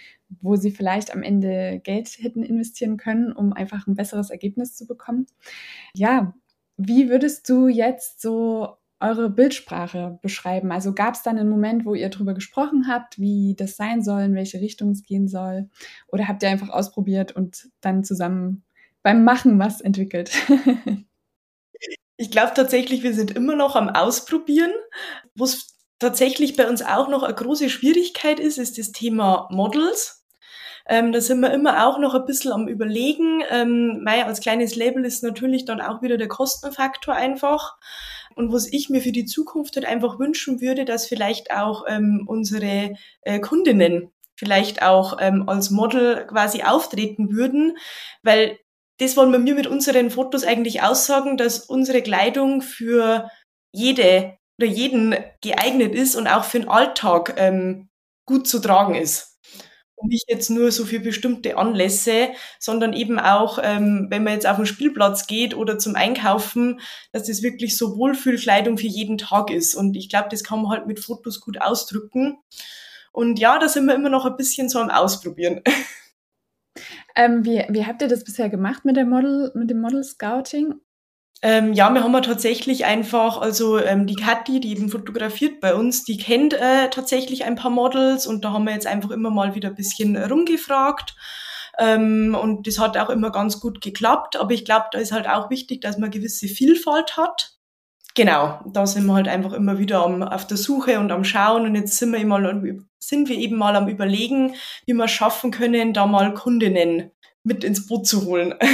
wo 0.40 0.56
sie 0.56 0.72
vielleicht 0.72 1.14
am 1.14 1.22
Ende 1.22 1.80
Geld 1.84 2.08
hätten 2.18 2.42
investieren 2.42 2.96
können, 2.96 3.32
um 3.32 3.52
einfach 3.52 3.86
ein 3.86 3.94
besseres 3.94 4.30
Ergebnis 4.30 4.74
zu 4.74 4.86
bekommen. 4.86 5.26
Ja, 5.94 6.34
wie 6.76 7.08
würdest 7.08 7.48
du 7.48 7.68
jetzt 7.68 8.20
so 8.20 8.76
eure 9.00 9.30
Bildsprache 9.30 10.18
beschreiben? 10.22 10.72
Also 10.72 10.92
gab 10.92 11.14
es 11.14 11.22
dann 11.22 11.38
einen 11.38 11.50
Moment, 11.50 11.84
wo 11.84 11.94
ihr 11.94 12.08
darüber 12.08 12.34
gesprochen 12.34 12.88
habt, 12.88 13.18
wie 13.18 13.54
das 13.56 13.76
sein 13.76 14.02
soll, 14.02 14.22
in 14.22 14.34
welche 14.34 14.60
Richtung 14.60 14.90
es 14.90 15.04
gehen 15.04 15.28
soll? 15.28 15.68
Oder 16.08 16.26
habt 16.28 16.42
ihr 16.42 16.48
einfach 16.50 16.70
ausprobiert 16.70 17.32
und 17.32 17.68
dann 17.80 18.02
zusammen 18.04 18.64
beim 19.08 19.24
Machen 19.24 19.58
was 19.58 19.80
entwickelt? 19.80 20.30
ich 22.18 22.30
glaube 22.30 22.52
tatsächlich, 22.54 23.02
wir 23.02 23.14
sind 23.14 23.30
immer 23.30 23.56
noch 23.56 23.74
am 23.74 23.88
Ausprobieren. 23.88 24.70
Wo 25.34 25.44
es 25.44 25.78
tatsächlich 25.98 26.56
bei 26.56 26.68
uns 26.68 26.82
auch 26.82 27.08
noch 27.08 27.22
eine 27.22 27.34
große 27.34 27.70
Schwierigkeit 27.70 28.38
ist, 28.38 28.58
ist 28.58 28.76
das 28.76 28.92
Thema 28.92 29.48
Models. 29.50 30.26
Ähm, 30.86 31.12
da 31.12 31.22
sind 31.22 31.40
wir 31.40 31.54
immer 31.54 31.86
auch 31.86 31.98
noch 31.98 32.14
ein 32.14 32.26
bisschen 32.26 32.52
am 32.52 32.68
Überlegen. 32.68 33.42
Ähm, 33.48 34.02
Mai 34.04 34.26
als 34.26 34.40
kleines 34.40 34.76
Label 34.76 35.06
ist 35.06 35.22
natürlich 35.22 35.64
dann 35.64 35.80
auch 35.80 36.02
wieder 36.02 36.18
der 36.18 36.28
Kostenfaktor 36.28 37.14
einfach. 37.14 37.78
Und 38.34 38.52
was 38.52 38.70
ich 38.70 38.90
mir 38.90 39.00
für 39.00 39.12
die 39.12 39.24
Zukunft 39.24 39.76
halt 39.76 39.86
einfach 39.86 40.18
wünschen 40.18 40.60
würde, 40.60 40.84
dass 40.84 41.06
vielleicht 41.06 41.50
auch 41.50 41.84
ähm, 41.88 42.24
unsere 42.26 42.94
äh, 43.22 43.40
Kundinnen 43.40 44.12
vielleicht 44.36 44.82
auch 44.82 45.16
ähm, 45.18 45.48
als 45.48 45.70
Model 45.70 46.26
quasi 46.26 46.62
auftreten 46.62 47.32
würden, 47.32 47.78
weil 48.22 48.58
das 48.98 49.16
wollen 49.16 49.32
wir 49.32 49.54
mit 49.54 49.66
unseren 49.66 50.10
Fotos 50.10 50.44
eigentlich 50.44 50.82
aussagen, 50.82 51.36
dass 51.36 51.60
unsere 51.60 52.02
Kleidung 52.02 52.62
für 52.62 53.30
jede 53.72 54.36
oder 54.60 54.68
jeden 54.68 55.14
geeignet 55.40 55.94
ist 55.94 56.16
und 56.16 56.26
auch 56.26 56.44
für 56.44 56.60
den 56.60 56.68
Alltag 56.68 57.34
ähm, 57.36 57.88
gut 58.26 58.48
zu 58.48 58.58
tragen 58.58 58.94
ist. 58.94 59.38
Und 59.94 60.10
nicht 60.10 60.26
jetzt 60.28 60.48
nur 60.48 60.70
so 60.70 60.84
für 60.84 61.00
bestimmte 61.00 61.56
Anlässe, 61.56 62.28
sondern 62.60 62.92
eben 62.92 63.18
auch, 63.18 63.58
ähm, 63.60 64.06
wenn 64.10 64.22
man 64.22 64.34
jetzt 64.34 64.46
auf 64.46 64.56
den 64.56 64.66
Spielplatz 64.66 65.26
geht 65.26 65.56
oder 65.56 65.78
zum 65.78 65.96
Einkaufen, 65.96 66.80
dass 67.10 67.26
das 67.26 67.42
wirklich 67.42 67.76
so 67.76 67.96
Wohlfühlkleidung 67.96 68.78
für 68.78 68.86
jeden 68.86 69.18
Tag 69.18 69.50
ist. 69.50 69.74
Und 69.74 69.96
ich 69.96 70.08
glaube, 70.08 70.28
das 70.30 70.44
kann 70.44 70.62
man 70.62 70.70
halt 70.70 70.86
mit 70.86 71.00
Fotos 71.00 71.40
gut 71.40 71.60
ausdrücken. 71.60 72.38
Und 73.10 73.40
ja, 73.40 73.58
da 73.58 73.68
sind 73.68 73.86
wir 73.86 73.94
immer 73.96 74.10
noch 74.10 74.24
ein 74.24 74.36
bisschen 74.36 74.68
so 74.68 74.78
am 74.78 74.90
Ausprobieren. 74.90 75.62
Ähm, 77.18 77.44
wie, 77.44 77.64
wie 77.68 77.84
habt 77.84 78.00
ihr 78.00 78.06
das 78.06 78.22
bisher 78.22 78.48
gemacht 78.48 78.84
mit, 78.84 78.96
der 78.96 79.04
Model, 79.04 79.50
mit 79.56 79.68
dem 79.68 79.80
Model 79.80 80.04
Scouting? 80.04 80.74
Ähm, 81.42 81.72
ja, 81.72 81.90
wir 81.90 82.04
haben 82.04 82.14
ja 82.14 82.20
tatsächlich 82.20 82.84
einfach, 82.84 83.40
also 83.40 83.76
ähm, 83.78 84.06
die 84.06 84.14
Kathi, 84.14 84.60
die 84.60 84.70
eben 84.70 84.88
fotografiert 84.88 85.60
bei 85.60 85.74
uns, 85.74 86.04
die 86.04 86.16
kennt 86.16 86.54
äh, 86.54 86.90
tatsächlich 86.90 87.44
ein 87.44 87.56
paar 87.56 87.72
Models 87.72 88.28
und 88.28 88.44
da 88.44 88.52
haben 88.52 88.64
wir 88.64 88.72
jetzt 88.72 88.86
einfach 88.86 89.10
immer 89.10 89.30
mal 89.30 89.56
wieder 89.56 89.68
ein 89.68 89.74
bisschen 89.74 90.16
rumgefragt. 90.16 91.16
Ähm, 91.80 92.36
und 92.40 92.68
das 92.68 92.78
hat 92.78 92.96
auch 92.96 93.10
immer 93.10 93.32
ganz 93.32 93.58
gut 93.58 93.80
geklappt, 93.80 94.36
aber 94.36 94.52
ich 94.52 94.64
glaube, 94.64 94.86
da 94.92 94.98
ist 94.98 95.10
halt 95.10 95.28
auch 95.28 95.50
wichtig, 95.50 95.80
dass 95.80 95.98
man 95.98 96.12
gewisse 96.12 96.46
Vielfalt 96.46 97.16
hat. 97.16 97.57
Genau, 98.18 98.58
da 98.72 98.84
sind 98.84 99.06
wir 99.06 99.14
halt 99.14 99.28
einfach 99.28 99.52
immer 99.52 99.78
wieder 99.78 100.04
am, 100.04 100.24
auf 100.24 100.44
der 100.44 100.56
Suche 100.56 100.98
und 100.98 101.12
am 101.12 101.22
Schauen 101.22 101.66
und 101.66 101.76
jetzt 101.76 101.96
sind 101.98 102.12
wir, 102.12 102.26
mal, 102.26 102.82
sind 102.98 103.28
wir 103.28 103.38
eben 103.38 103.56
mal 103.56 103.76
am 103.76 103.86
Überlegen, 103.86 104.56
wie 104.86 104.94
wir 104.94 105.06
schaffen 105.06 105.52
können, 105.52 105.92
da 105.92 106.04
mal 106.04 106.34
Kundinnen 106.34 107.12
mit 107.44 107.62
ins 107.62 107.86
Boot 107.86 108.08
zu 108.08 108.26
holen. 108.26 108.54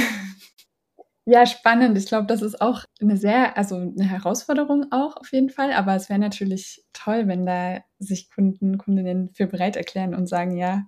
Ja, 1.27 1.47
spannend. 1.47 1.97
Ich 1.97 2.05
glaube, 2.05 2.27
das 2.27 2.43
ist 2.43 2.61
auch 2.61 2.83
eine 3.01 3.17
sehr, 3.17 3.57
also 3.57 3.77
eine 3.77 4.03
Herausforderung 4.03 4.91
auch 4.91 5.17
auf 5.17 5.31
jeden 5.31 5.49
Fall. 5.49 5.73
Aber 5.73 5.95
es 5.95 6.07
wäre 6.07 6.19
natürlich 6.19 6.85
toll, 6.93 7.27
wenn 7.27 7.47
da 7.47 7.79
sich 7.97 8.29
Kunden, 8.29 8.77
Kundinnen 8.77 9.31
für 9.33 9.47
bereit 9.47 9.75
erklären 9.75 10.13
und 10.13 10.27
sagen, 10.27 10.55
ja, 10.55 10.83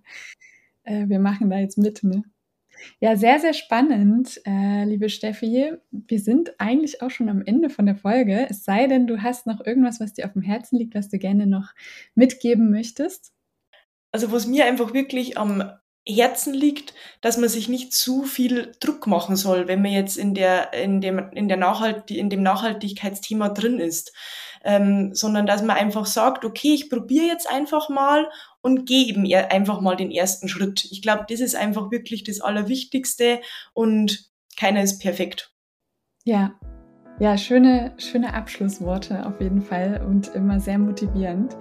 äh, 0.83 1.07
wir 1.07 1.17
machen 1.17 1.49
da 1.49 1.57
jetzt 1.57 1.79
mit. 1.79 2.03
Ne? 2.03 2.21
Ja, 2.99 3.15
sehr, 3.15 3.39
sehr 3.39 3.53
spannend, 3.53 4.41
äh, 4.45 4.83
liebe 4.85 5.09
Steffi. 5.09 5.73
Wir 5.91 6.19
sind 6.19 6.59
eigentlich 6.59 7.01
auch 7.01 7.09
schon 7.09 7.29
am 7.29 7.41
Ende 7.45 7.69
von 7.69 7.85
der 7.85 7.95
Folge. 7.95 8.47
Es 8.49 8.63
sei 8.63 8.87
denn, 8.87 9.07
du 9.07 9.21
hast 9.21 9.47
noch 9.47 9.65
irgendwas, 9.65 9.99
was 9.99 10.13
dir 10.13 10.25
auf 10.25 10.33
dem 10.33 10.41
Herzen 10.41 10.77
liegt, 10.77 10.95
was 10.95 11.09
du 11.09 11.17
gerne 11.17 11.47
noch 11.47 11.73
mitgeben 12.15 12.71
möchtest. 12.71 13.33
Also, 14.11 14.31
was 14.31 14.47
mir 14.47 14.65
einfach 14.65 14.93
wirklich 14.93 15.37
am 15.37 15.71
Herzen 16.07 16.53
liegt, 16.53 16.93
dass 17.21 17.37
man 17.37 17.49
sich 17.49 17.67
nicht 17.67 17.93
zu 17.93 18.23
viel 18.23 18.71
Druck 18.79 19.07
machen 19.07 19.35
soll, 19.35 19.67
wenn 19.67 19.81
man 19.81 19.91
jetzt 19.91 20.17
in 20.17 20.33
der 20.33 20.73
in 20.73 21.01
dem 21.01 21.19
in 21.31 21.47
der 21.47 21.57
Nachhalt 21.57 22.09
in 22.09 22.29
dem 22.29 22.43
Nachhaltigkeitsthema 22.43 23.49
drin 23.49 23.79
ist, 23.79 24.13
ähm, 24.63 25.13
sondern 25.13 25.45
dass 25.45 25.61
man 25.61 25.75
einfach 25.75 26.05
sagt, 26.05 26.45
okay, 26.45 26.73
ich 26.73 26.89
probiere 26.89 27.25
jetzt 27.25 27.49
einfach 27.49 27.89
mal 27.89 28.29
und 28.67 28.85
gehe 28.85 29.07
eben 29.07 29.25
einfach 29.33 29.79
mal 29.79 29.95
den 29.95 30.11
ersten 30.11 30.49
Schritt. 30.49 30.83
Ich 30.91 31.01
glaube, 31.01 31.25
das 31.29 31.39
ist 31.39 31.55
einfach 31.55 31.89
wirklich 31.89 32.25
das 32.25 32.41
Allerwichtigste 32.41 33.39
und 33.73 34.29
keiner 34.57 34.83
ist 34.83 34.99
perfekt. 34.99 35.53
Ja, 36.25 36.53
ja, 37.19 37.35
schöne, 37.35 37.93
schöne 37.97 38.33
Abschlussworte 38.33 39.25
auf 39.25 39.41
jeden 39.41 39.61
Fall 39.61 40.03
und 40.05 40.27
immer 40.35 40.59
sehr 40.59 40.77
motivierend. 40.77 41.55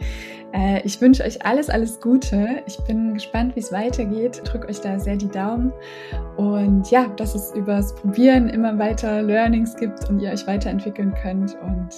Äh, 0.53 0.83
ich 0.85 1.01
wünsche 1.01 1.25
euch 1.25 1.47
alles, 1.47 1.71
alles 1.71 2.01
Gute. 2.01 2.63
Ich 2.67 2.77
bin 2.87 3.15
gespannt, 3.15 3.57
wie 3.57 3.61
es 3.61 3.73
weitergeht. 3.73 4.43
Drückt 4.45 4.69
euch 4.69 4.81
da 4.81 4.99
sehr 4.99 5.17
die 5.17 5.31
Daumen. 5.31 5.73
Und 6.37 6.91
ja, 6.91 7.07
dass 7.17 7.35
es 7.35 7.55
übers 7.55 7.95
Probieren 7.95 8.51
immer 8.51 8.79
weiter 8.79 9.23
Learnings 9.23 9.77
gibt 9.77 10.11
und 10.11 10.21
ihr 10.21 10.31
euch 10.31 10.47
weiterentwickeln 10.47 11.15
könnt. 11.23 11.57
Und 11.63 11.89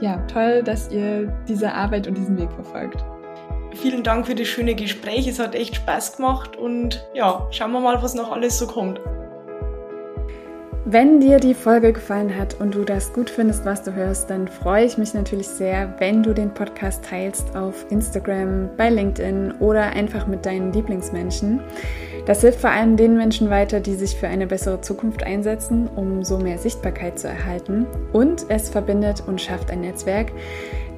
ja, 0.00 0.18
toll, 0.26 0.62
dass 0.62 0.92
ihr 0.92 1.26
diese 1.48 1.72
Arbeit 1.72 2.06
und 2.06 2.16
diesen 2.16 2.38
Weg 2.38 2.52
verfolgt. 2.52 3.04
Vielen 3.74 4.02
Dank 4.02 4.26
für 4.26 4.34
das 4.34 4.46
schöne 4.46 4.74
Gespräch. 4.74 5.26
Es 5.26 5.38
hat 5.38 5.54
echt 5.54 5.76
Spaß 5.76 6.16
gemacht 6.16 6.56
und 6.56 7.04
ja, 7.14 7.46
schauen 7.50 7.72
wir 7.72 7.80
mal, 7.80 8.02
was 8.02 8.14
noch 8.14 8.30
alles 8.30 8.58
so 8.58 8.66
kommt. 8.66 9.00
Wenn 10.86 11.18
dir 11.18 11.38
die 11.38 11.54
Folge 11.54 11.94
gefallen 11.94 12.36
hat 12.36 12.60
und 12.60 12.74
du 12.74 12.84
das 12.84 13.12
gut 13.14 13.30
findest, 13.30 13.64
was 13.64 13.82
du 13.82 13.94
hörst, 13.94 14.28
dann 14.28 14.46
freue 14.46 14.84
ich 14.84 14.98
mich 14.98 15.14
natürlich 15.14 15.48
sehr, 15.48 15.94
wenn 15.98 16.22
du 16.22 16.34
den 16.34 16.52
Podcast 16.52 17.06
teilst 17.06 17.56
auf 17.56 17.86
Instagram, 17.90 18.68
bei 18.76 18.90
LinkedIn 18.90 19.52
oder 19.60 19.84
einfach 19.84 20.26
mit 20.26 20.44
deinen 20.44 20.74
Lieblingsmenschen. 20.74 21.60
Das 22.26 22.42
hilft 22.42 22.60
vor 22.60 22.70
allem 22.70 22.98
den 22.98 23.16
Menschen 23.16 23.48
weiter, 23.48 23.80
die 23.80 23.94
sich 23.94 24.14
für 24.14 24.28
eine 24.28 24.46
bessere 24.46 24.82
Zukunft 24.82 25.22
einsetzen, 25.22 25.88
um 25.96 26.22
so 26.22 26.38
mehr 26.38 26.58
Sichtbarkeit 26.58 27.18
zu 27.18 27.28
erhalten. 27.28 27.86
Und 28.12 28.44
es 28.50 28.68
verbindet 28.68 29.22
und 29.26 29.40
schafft 29.40 29.70
ein 29.70 29.80
Netzwerk, 29.80 30.32